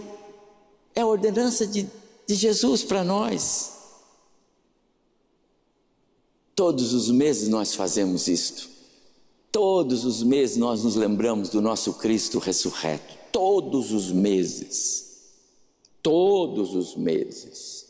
[0.94, 1.86] é a ordenança de,
[2.30, 3.72] de Jesus para nós.
[6.54, 8.68] Todos os meses nós fazemos isto.
[9.50, 13.18] Todos os meses nós nos lembramos do nosso Cristo ressurreto.
[13.32, 15.32] Todos os meses.
[16.02, 17.86] Todos os meses.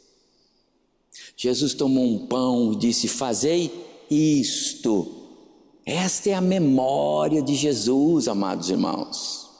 [1.36, 3.70] Jesus tomou um pão e disse: Fazei
[4.10, 5.20] isto
[5.84, 9.50] esta é a memória de Jesus, amados irmãos.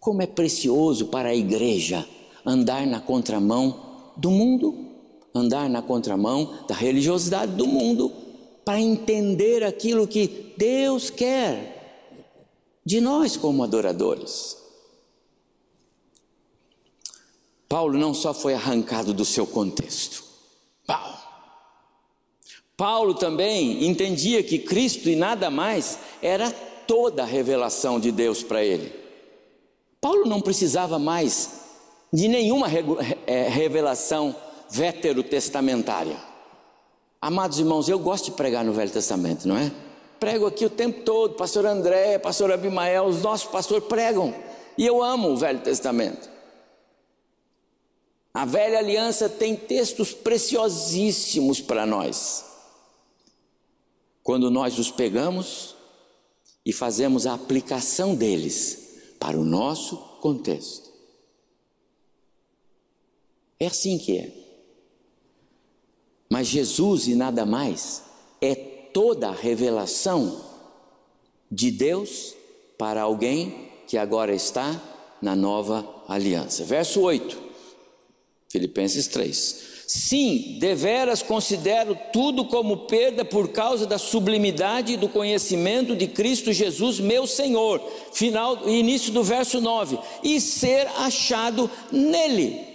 [0.00, 2.08] Como é precioso para a igreja
[2.44, 4.86] andar na contramão do mundo,
[5.34, 8.12] andar na contramão da religiosidade do mundo,
[8.64, 11.74] para entender aquilo que Deus quer
[12.84, 14.56] de nós como adoradores.
[17.68, 20.22] Paulo não só foi arrancado do seu contexto,
[20.86, 21.14] Paulo
[22.76, 28.64] Paulo também entendia que Cristo e nada mais era toda a revelação de Deus para
[28.64, 28.92] ele.
[30.00, 31.63] Paulo não precisava mais
[32.14, 32.68] de nenhuma
[33.26, 34.36] é, revelação
[34.70, 36.16] veterotestamentária.
[37.20, 39.72] Amados irmãos, eu gosto de pregar no Velho Testamento, não é?
[40.20, 44.32] Prego aqui o tempo todo, pastor André, pastor Abimael, os nossos pastores pregam.
[44.78, 46.30] E eu amo o Velho Testamento.
[48.32, 52.44] A velha aliança tem textos preciosíssimos para nós
[54.22, 55.74] quando nós os pegamos
[56.64, 60.83] e fazemos a aplicação deles para o nosso contexto.
[63.58, 64.30] É assim que é.
[66.28, 68.02] Mas Jesus e nada mais
[68.40, 70.40] é toda a revelação
[71.50, 72.34] de Deus
[72.76, 74.80] para alguém que agora está
[75.22, 76.64] na nova aliança.
[76.64, 77.38] Verso 8,
[78.48, 79.74] Filipenses 3.
[79.86, 86.98] Sim, deveras considero tudo como perda por causa da sublimidade do conhecimento de Cristo Jesus,
[86.98, 87.80] meu Senhor.
[88.12, 89.98] Final, início do verso 9.
[90.22, 92.73] E ser achado nele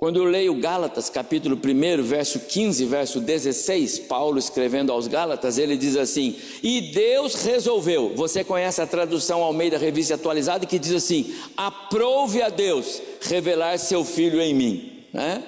[0.00, 5.76] Quando eu leio Gálatas, capítulo 1, verso 15, verso 16, Paulo escrevendo aos Gálatas, ele
[5.76, 8.14] diz assim: E Deus resolveu.
[8.16, 13.02] Você conhece a tradução ao meio da revista atualizada que diz assim: Aprove a Deus
[13.20, 15.04] revelar seu filho em mim.
[15.12, 15.44] Né?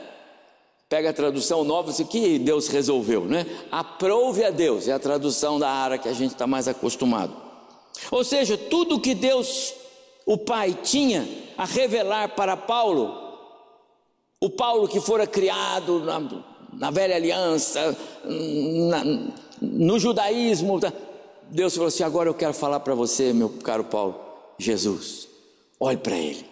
[0.87, 3.47] Pega a tradução nova, isso que Deus resolveu, né?
[3.71, 7.35] Aprove a Deus, é a tradução da área que a gente está mais acostumado.
[8.11, 9.73] Ou seja, tudo que Deus,
[10.27, 13.22] o Pai, tinha a revelar para Paulo,
[14.43, 16.21] o Paulo que fora criado na,
[16.73, 19.05] na velha aliança, na,
[19.61, 20.81] no judaísmo.
[20.81, 20.93] Tá?
[21.49, 24.19] Deus falou assim: agora eu quero falar para você, meu caro Paulo,
[24.59, 25.29] Jesus,
[25.79, 26.45] olhe para ele.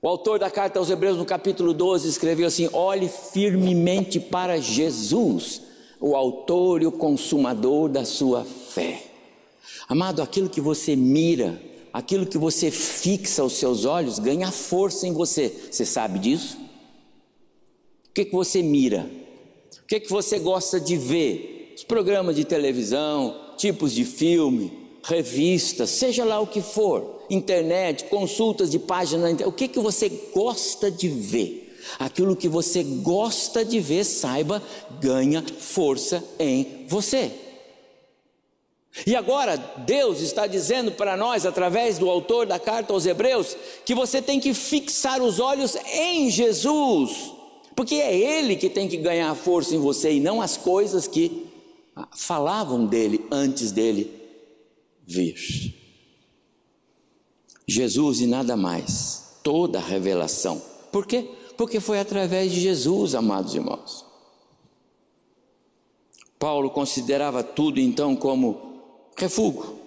[0.00, 5.60] O autor da carta aos Hebreus, no capítulo 12, escreveu assim: olhe firmemente para Jesus,
[6.00, 9.02] o autor e o consumador da sua fé.
[9.86, 11.60] Amado, aquilo que você mira,
[11.94, 15.48] aquilo que você fixa os seus olhos ganha força em você.
[15.70, 16.58] Você sabe disso?
[18.10, 19.08] O que, que você mira?
[19.80, 21.72] O que, que você gosta de ver?
[21.76, 24.72] Os programas de televisão, tipos de filme,
[25.04, 30.90] revistas, seja lá o que for, internet, consultas de página, o que, que você gosta
[30.90, 31.76] de ver?
[31.98, 34.60] Aquilo que você gosta de ver, saiba,
[35.00, 37.43] ganha força em você.
[39.06, 43.94] E agora Deus está dizendo para nós, através do autor da carta aos Hebreus, que
[43.94, 47.32] você tem que fixar os olhos em Jesus,
[47.74, 51.46] porque é Ele que tem que ganhar força em você e não as coisas que
[52.16, 54.10] falavam dele antes dele
[55.04, 55.74] vir.
[57.66, 60.62] Jesus e nada mais, toda a revelação.
[60.92, 61.28] Por quê?
[61.56, 64.04] Porque foi através de Jesus, amados irmãos.
[66.38, 68.73] Paulo considerava tudo então como
[69.16, 69.78] refúgio.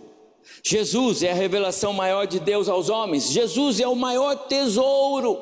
[0.64, 5.40] Jesus é a revelação maior de Deus aos homens, Jesus é o maior tesouro.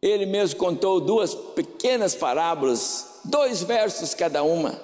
[0.00, 4.80] Ele mesmo contou duas pequenas parábolas, dois versos cada uma.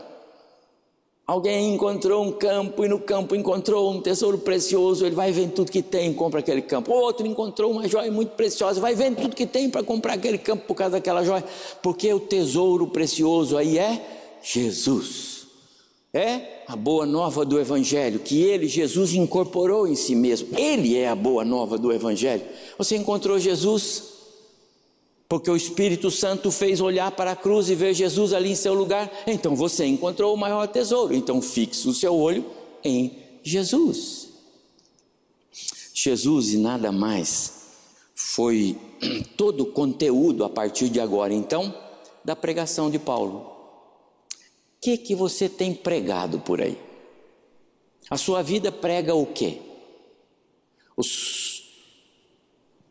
[1.26, 5.70] Alguém encontrou um campo e no campo encontrou um tesouro precioso, ele vai vendo tudo
[5.70, 6.92] que tem e compra aquele campo.
[6.92, 10.64] Outro encontrou uma joia muito preciosa, vai vendo tudo que tem para comprar aquele campo
[10.66, 11.44] por causa daquela joia,
[11.80, 14.04] porque o tesouro precioso aí é
[14.42, 15.41] Jesus.
[16.14, 20.48] É a boa nova do Evangelho, que ele, Jesus, incorporou em si mesmo.
[20.58, 22.42] Ele é a boa nova do Evangelho.
[22.76, 24.12] Você encontrou Jesus?
[25.32, 28.74] porque o Espírito Santo fez olhar para a cruz e ver Jesus ali em seu
[28.74, 31.14] lugar, então você encontrou o maior tesouro.
[31.14, 32.44] Então fixe o seu olho
[32.84, 34.28] em Jesus.
[35.94, 37.62] Jesus e nada mais
[38.14, 38.76] foi
[39.34, 41.74] todo o conteúdo a partir de agora, então,
[42.22, 43.51] da pregação de Paulo.
[44.82, 46.76] Que que você tem pregado por aí?
[48.10, 49.60] A sua vida prega o quê?
[50.96, 51.62] Os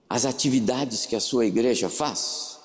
[0.10, 2.60] as atividades que a sua igreja faz.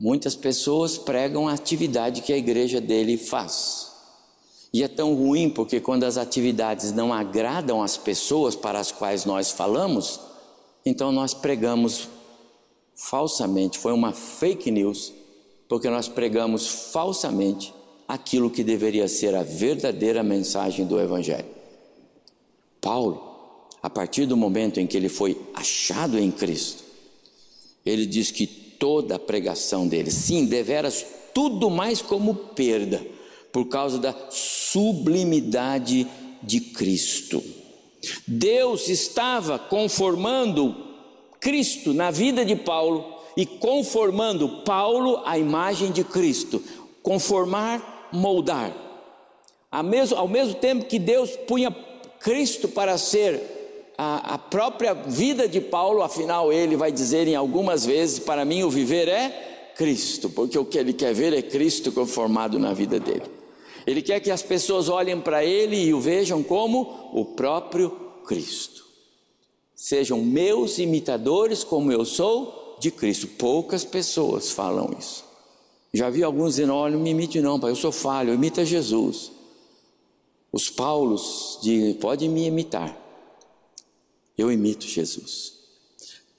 [0.00, 3.92] Muitas pessoas pregam a atividade que a igreja dele faz.
[4.72, 9.24] E é tão ruim porque quando as atividades não agradam as pessoas para as quais
[9.24, 10.20] nós falamos,
[10.84, 12.08] então nós pregamos
[12.94, 15.12] falsamente, foi uma fake news,
[15.68, 17.72] porque nós pregamos falsamente
[18.08, 21.46] aquilo que deveria ser a verdadeira mensagem do Evangelho.
[22.80, 23.28] Paulo
[23.82, 26.82] a partir do momento em que ele foi achado em Cristo,
[27.86, 33.04] ele diz que toda a pregação dele, sim, deveras tudo mais como perda,
[33.52, 36.06] por causa da sublimidade
[36.42, 37.42] de Cristo.
[38.26, 40.76] Deus estava conformando
[41.40, 43.04] Cristo na vida de Paulo
[43.36, 46.62] e conformando Paulo à imagem de Cristo.
[47.02, 48.72] Conformar, moldar.
[49.70, 51.70] Ao mesmo, ao mesmo tempo que Deus punha
[52.20, 57.84] Cristo para ser a, a própria vida de Paulo, afinal, ele vai dizer em algumas
[57.84, 61.92] vezes: para mim o viver é Cristo, porque o que ele quer ver é Cristo
[61.92, 63.38] conformado na vida dele.
[63.86, 67.90] Ele quer que as pessoas olhem para ele e o vejam como o próprio
[68.26, 68.86] Cristo.
[69.74, 73.26] Sejam meus imitadores, como eu sou de Cristo.
[73.26, 75.27] Poucas pessoas falam isso.
[75.92, 79.32] Já vi alguns dizendo: olha, não me imite, não, pai, eu sou falho, imita Jesus.
[80.52, 83.08] Os Paulos dizem: pode me imitar
[84.38, 85.54] eu imito Jesus.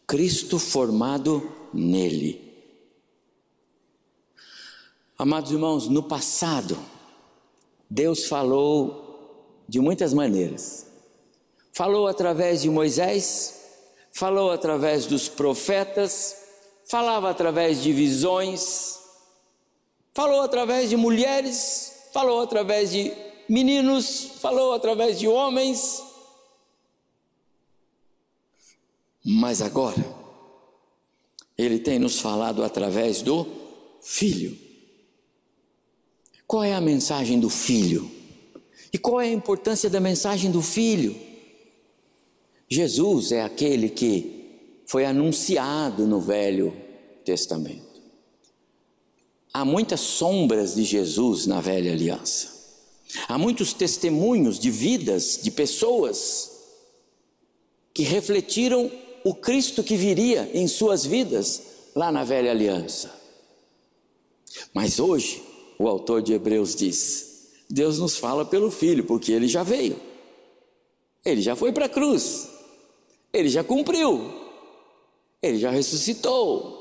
[0.07, 2.47] Cristo formado nele.
[5.17, 6.79] Amados irmãos, no passado,
[7.89, 10.87] Deus falou de muitas maneiras.
[11.73, 13.59] Falou através de Moisés,
[14.13, 16.37] falou através dos profetas,
[16.85, 18.98] falava através de visões,
[20.19, 23.13] falou através de mulheres, falou através de
[23.47, 26.03] meninos, falou através de homens,
[29.23, 30.03] Mas agora,
[31.57, 33.45] Ele tem nos falado através do
[34.01, 34.57] Filho.
[36.45, 38.11] Qual é a mensagem do Filho?
[38.91, 41.15] E qual é a importância da mensagem do Filho?
[42.67, 46.75] Jesus é aquele que foi anunciado no Velho
[47.23, 47.88] Testamento.
[49.53, 52.59] Há muitas sombras de Jesus na velha aliança.
[53.27, 56.51] Há muitos testemunhos de vidas de pessoas
[57.93, 58.91] que refletiram
[59.23, 61.61] o Cristo que viria em suas vidas
[61.95, 63.13] lá na velha aliança.
[64.73, 65.43] Mas hoje,
[65.77, 69.99] o autor de Hebreus diz: Deus nos fala pelo Filho, porque ele já veio,
[71.25, 72.47] ele já foi para a cruz,
[73.33, 74.31] ele já cumpriu,
[75.41, 76.78] ele já ressuscitou,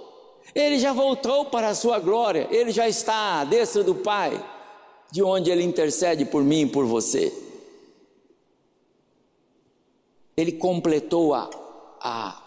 [0.54, 4.44] ele já voltou para a sua glória, ele já está à destra do Pai,
[5.10, 7.32] de onde ele intercede por mim e por você.
[10.36, 11.50] Ele completou a
[12.00, 12.40] a,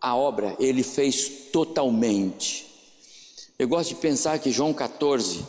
[0.00, 2.66] a obra ele fez totalmente.
[3.58, 5.44] Eu gosto de pensar que João 14,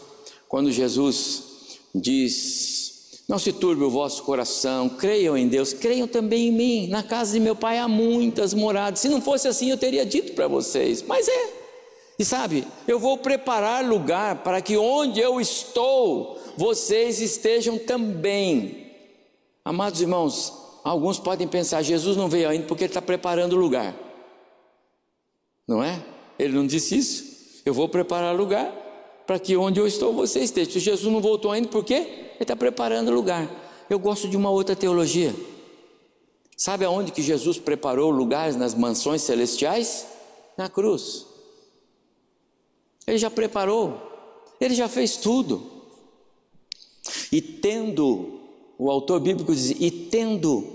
[0.47, 1.43] quando Jesus
[1.93, 6.87] diz: Não se turbe o vosso coração, creiam em Deus, creiam também em mim.
[6.87, 8.99] Na casa de meu pai há muitas moradas.
[8.99, 11.56] Se não fosse assim, eu teria dito para vocês, mas é.
[12.19, 18.91] E sabe, eu vou preparar lugar para que onde eu estou, vocês estejam também.
[19.63, 23.93] Amados irmãos, Alguns podem pensar: Jesus não veio ainda porque ele está preparando lugar.
[25.67, 26.01] Não é?
[26.39, 27.61] Ele não disse isso?
[27.65, 28.71] Eu vou preparar lugar.
[29.27, 30.71] para que onde eu estou você esteja.
[30.71, 31.95] Se Jesus não voltou ainda, por quê?
[31.95, 33.49] Ele está preparando lugar.
[33.89, 35.35] Eu gosto de uma outra teologia.
[36.55, 40.07] Sabe aonde que Jesus preparou lugares nas mansões celestiais?
[40.57, 41.25] Na cruz.
[43.07, 44.01] Ele já preparou,
[44.59, 45.63] ele já fez tudo.
[47.31, 48.41] E tendo,
[48.77, 50.67] o autor bíblico diz, e tendo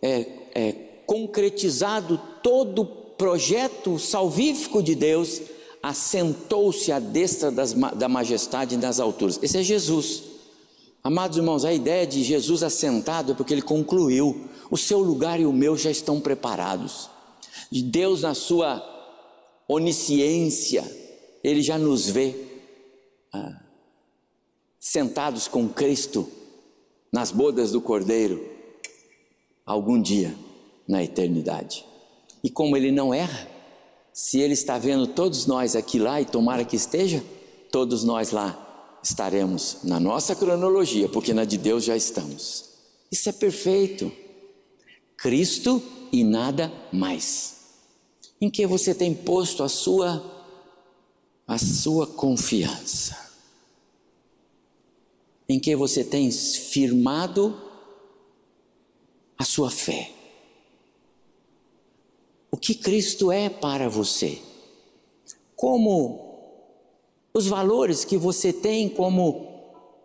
[0.00, 0.72] é, é,
[1.04, 5.42] concretizado todo o projeto salvífico de Deus,
[5.82, 9.38] assentou-se à destra das, da majestade nas alturas.
[9.42, 10.22] Esse é Jesus.
[11.02, 15.46] Amados irmãos, a ideia de Jesus assentado é porque ele concluiu: o seu lugar e
[15.46, 17.08] o meu já estão preparados.
[17.70, 18.84] De Deus, na sua
[19.66, 20.99] onisciência,
[21.42, 22.34] ele já nos vê
[23.32, 23.60] ah,
[24.78, 26.28] sentados com Cristo
[27.12, 28.44] nas bodas do Cordeiro,
[29.64, 30.34] algum dia
[30.86, 31.84] na eternidade.
[32.42, 33.48] E como ele não erra,
[34.12, 37.22] se ele está vendo todos nós aqui lá, e tomara que esteja,
[37.70, 42.70] todos nós lá estaremos na nossa cronologia, porque na de Deus já estamos.
[43.10, 44.10] Isso é perfeito.
[45.16, 45.82] Cristo
[46.12, 47.56] e nada mais.
[48.40, 50.39] Em que você tem posto a sua
[51.50, 53.18] a sua confiança?
[55.48, 57.60] Em que você tem firmado
[59.36, 60.12] a sua fé?
[62.52, 64.38] O que Cristo é para você?
[65.56, 66.54] Como
[67.34, 69.48] os valores que você tem como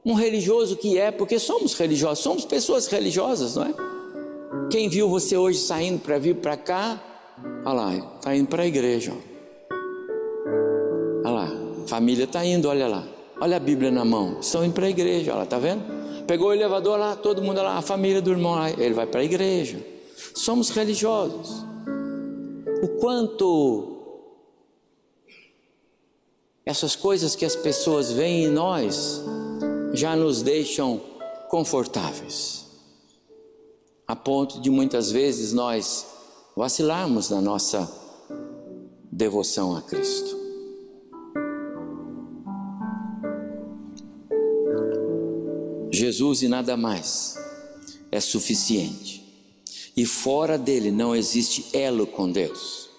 [0.04, 3.74] um religioso que é, porque somos religiosos, somos pessoas religiosas, não é?
[4.72, 7.00] Quem viu você hoje saindo para vir para cá,
[7.64, 9.14] olha lá, está indo para a igreja.
[9.16, 9.35] Ó.
[11.88, 13.08] Família está indo, olha lá.
[13.40, 14.40] Olha a Bíblia na mão.
[14.40, 15.84] Estão indo para a igreja, olha lá, tá vendo?
[16.26, 19.22] Pegou o elevador lá, todo mundo lá, a família do irmão lá, ele vai para
[19.22, 19.80] a igreja.
[20.34, 21.64] Somos religiosos.
[22.82, 23.96] O quanto
[26.66, 29.22] essas coisas que as pessoas veem em nós
[29.94, 31.00] já nos deixam
[31.50, 32.66] confortáveis,
[34.08, 36.08] a ponto de muitas vezes nós
[36.56, 37.90] vacilarmos na nossa
[39.12, 40.45] devoção a Cristo.
[46.16, 47.38] Jesus e nada mais
[48.10, 49.22] é suficiente.
[49.98, 52.90] E fora dele não existe elo com Deus.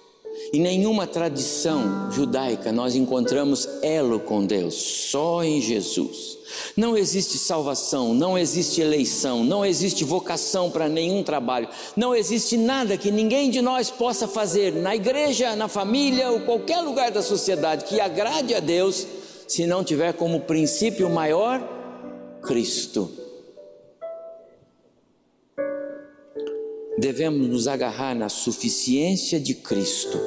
[0.53, 6.37] Em nenhuma tradição judaica nós encontramos elo com Deus, só em Jesus.
[6.77, 12.99] Não existe salvação, não existe eleição, não existe vocação para nenhum trabalho, não existe nada
[12.99, 17.87] que ninguém de nós possa fazer na igreja, na família ou qualquer lugar da sociedade
[17.87, 19.07] que agrade a Deus,
[19.49, 21.76] se não tiver como princípio maior
[22.47, 23.11] Cristo.
[26.97, 30.19] Devemos nos agarrar na suficiência de Cristo,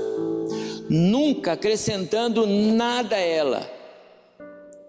[0.89, 3.71] nunca acrescentando nada a ela,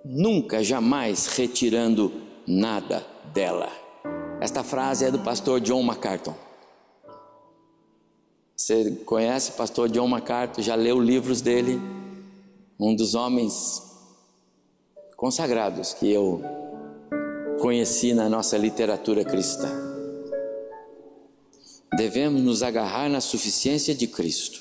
[0.05, 2.13] nunca, jamais retirando
[2.47, 3.71] nada dela.
[4.41, 6.35] Esta frase é do pastor John MacArthur.
[8.57, 11.81] Você conhece o pastor John MacArthur, já leu livros dele,
[12.79, 13.83] um dos homens
[15.17, 16.60] consagrados que eu
[17.61, 19.69] conheci na nossa literatura cristã.
[21.97, 24.61] Devemos nos agarrar na suficiência de Cristo,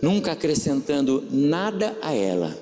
[0.00, 2.56] nunca acrescentando nada a ela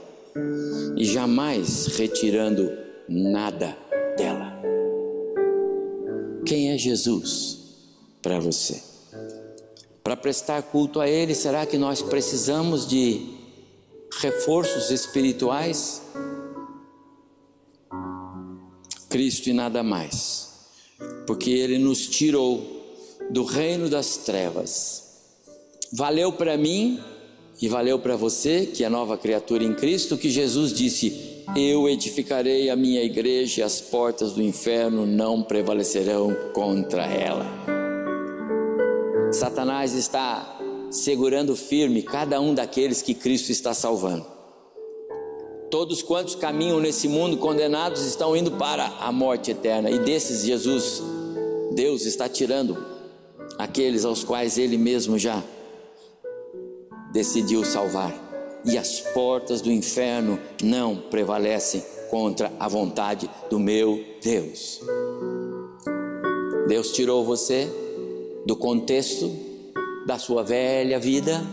[0.96, 2.70] e jamais retirando
[3.08, 3.76] nada
[4.16, 4.52] dela.
[6.44, 7.58] Quem é Jesus
[8.20, 8.82] para você?
[10.02, 13.26] Para prestar culto a Ele, será que nós precisamos de
[14.20, 16.02] reforços espirituais?
[19.14, 20.48] Cristo e nada mais,
[21.24, 22.60] porque Ele nos tirou
[23.30, 25.04] do reino das trevas.
[25.92, 26.98] Valeu para mim
[27.62, 32.68] e valeu para você, que é nova criatura em Cristo, que Jesus disse: Eu edificarei
[32.70, 37.46] a minha igreja e as portas do inferno não prevalecerão contra ela.
[39.30, 40.58] Satanás está
[40.90, 44.33] segurando firme cada um daqueles que Cristo está salvando.
[45.70, 51.02] Todos quantos caminham nesse mundo condenados estão indo para a morte eterna, e desses Jesus,
[51.72, 52.76] Deus está tirando
[53.58, 55.42] aqueles aos quais Ele mesmo já
[57.12, 58.12] decidiu salvar.
[58.64, 64.80] E as portas do inferno não prevalecem contra a vontade do meu Deus.
[66.66, 67.68] Deus tirou você
[68.46, 69.30] do contexto
[70.06, 71.44] da sua velha vida,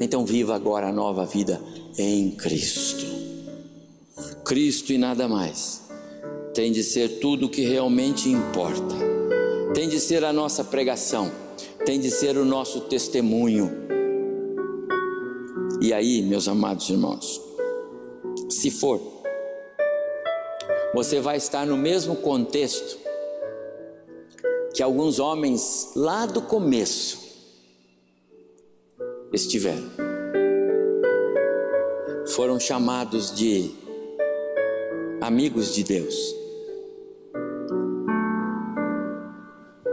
[0.00, 1.60] então viva agora a nova vida
[1.96, 3.29] em Cristo.
[4.44, 5.88] Cristo e nada mais.
[6.54, 8.94] Tem de ser tudo o que realmente importa.
[9.74, 11.30] Tem de ser a nossa pregação.
[11.84, 13.70] Tem de ser o nosso testemunho.
[15.80, 17.40] E aí, meus amados irmãos,
[18.50, 19.00] se for
[20.92, 22.98] você vai estar no mesmo contexto
[24.74, 27.30] que alguns homens lá do começo
[29.32, 29.88] estiveram.
[32.34, 33.70] Foram chamados de
[35.20, 36.34] amigos de Deus.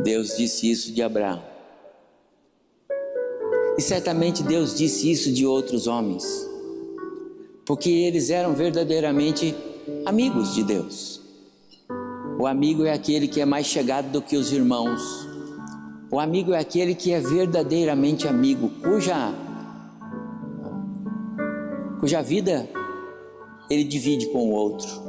[0.04, 1.44] Deus disse isso de Abraão.
[3.78, 6.24] E certamente Deus disse isso de outros homens,
[7.66, 9.54] porque eles eram verdadeiramente
[10.06, 11.22] amigos de Deus.
[12.40, 15.28] O amigo é aquele que é mais chegado do que os irmãos.
[16.10, 19.34] O amigo é aquele que é verdadeiramente amigo, cuja
[22.00, 22.70] cuja vida
[23.70, 25.07] ele divide com o outro.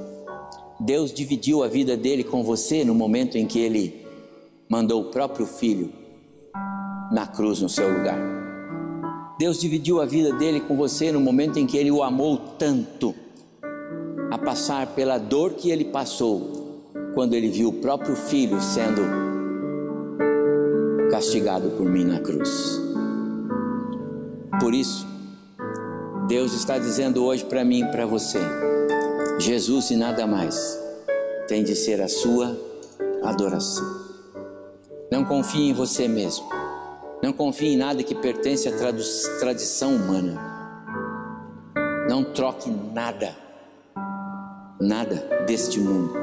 [0.81, 4.07] Deus dividiu a vida dele com você no momento em que ele
[4.69, 5.93] mandou o próprio filho
[7.11, 8.19] na cruz no seu lugar.
[9.39, 13.15] Deus dividiu a vida dele com você no momento em que ele o amou tanto,
[14.31, 16.83] a passar pela dor que ele passou,
[17.15, 19.03] quando ele viu o próprio filho sendo
[21.11, 22.81] castigado por mim na cruz.
[24.61, 25.07] Por isso,
[26.29, 28.41] Deus está dizendo hoje para mim e para você:
[29.39, 30.77] Jesus e nada mais
[31.47, 32.59] tem de ser a sua
[33.23, 33.87] adoração.
[35.13, 36.45] Não confie em você mesmo.
[37.23, 38.73] Não confie em nada que pertence à
[39.39, 40.39] tradição humana.
[42.09, 43.37] Não troque nada,
[44.81, 46.15] nada deste mundo,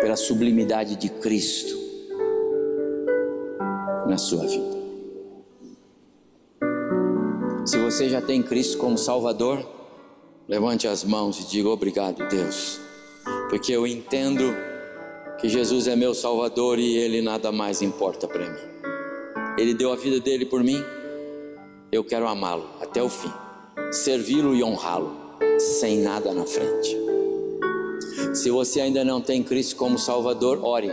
[0.00, 1.74] pela sublimidade de Cristo
[4.06, 4.76] na sua vida.
[7.64, 9.77] Se você já tem Cristo como Salvador,
[10.48, 12.80] levante as mãos e diga obrigado, Deus,
[13.50, 14.56] porque eu entendo
[15.38, 18.60] que Jesus é meu Salvador e Ele nada mais importa para mim.
[19.58, 20.82] Ele deu a vida dele por mim,
[21.92, 23.32] eu quero amá-lo até o fim,
[23.92, 25.14] servi-lo e honrá-lo,
[25.58, 26.96] sem nada na frente.
[28.34, 30.90] Se você ainda não tem Cristo como Salvador, ore.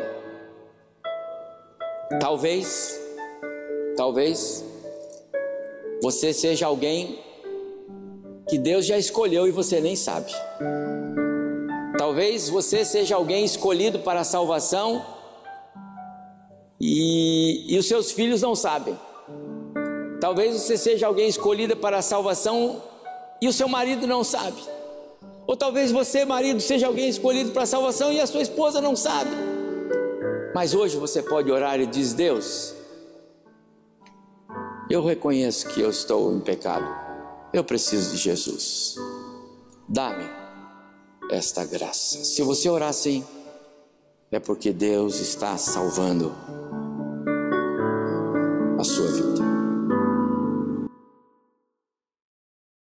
[2.20, 3.00] Talvez,
[3.96, 4.64] talvez,
[6.02, 7.25] você seja alguém
[8.48, 10.32] que Deus já escolheu e você nem sabe.
[11.98, 15.06] Talvez você seja alguém escolhido para a salvação
[16.80, 18.98] e, e os seus filhos não sabem.
[20.20, 22.82] Talvez você seja alguém escolhida para a salvação
[23.42, 24.62] e o seu marido não sabe.
[25.48, 28.96] Ou talvez você, marido, seja alguém escolhido para a salvação e a sua esposa não
[28.96, 29.32] sabe.
[30.54, 32.74] Mas hoje você pode orar e diz: Deus,
[34.90, 37.05] eu reconheço que eu estou em pecado.
[37.56, 38.96] Eu preciso de Jesus.
[39.88, 40.26] Dá-me
[41.32, 42.22] esta graça.
[42.26, 43.24] Se você orar assim,
[44.30, 46.36] é porque Deus está salvando
[48.78, 49.25] a sua vida.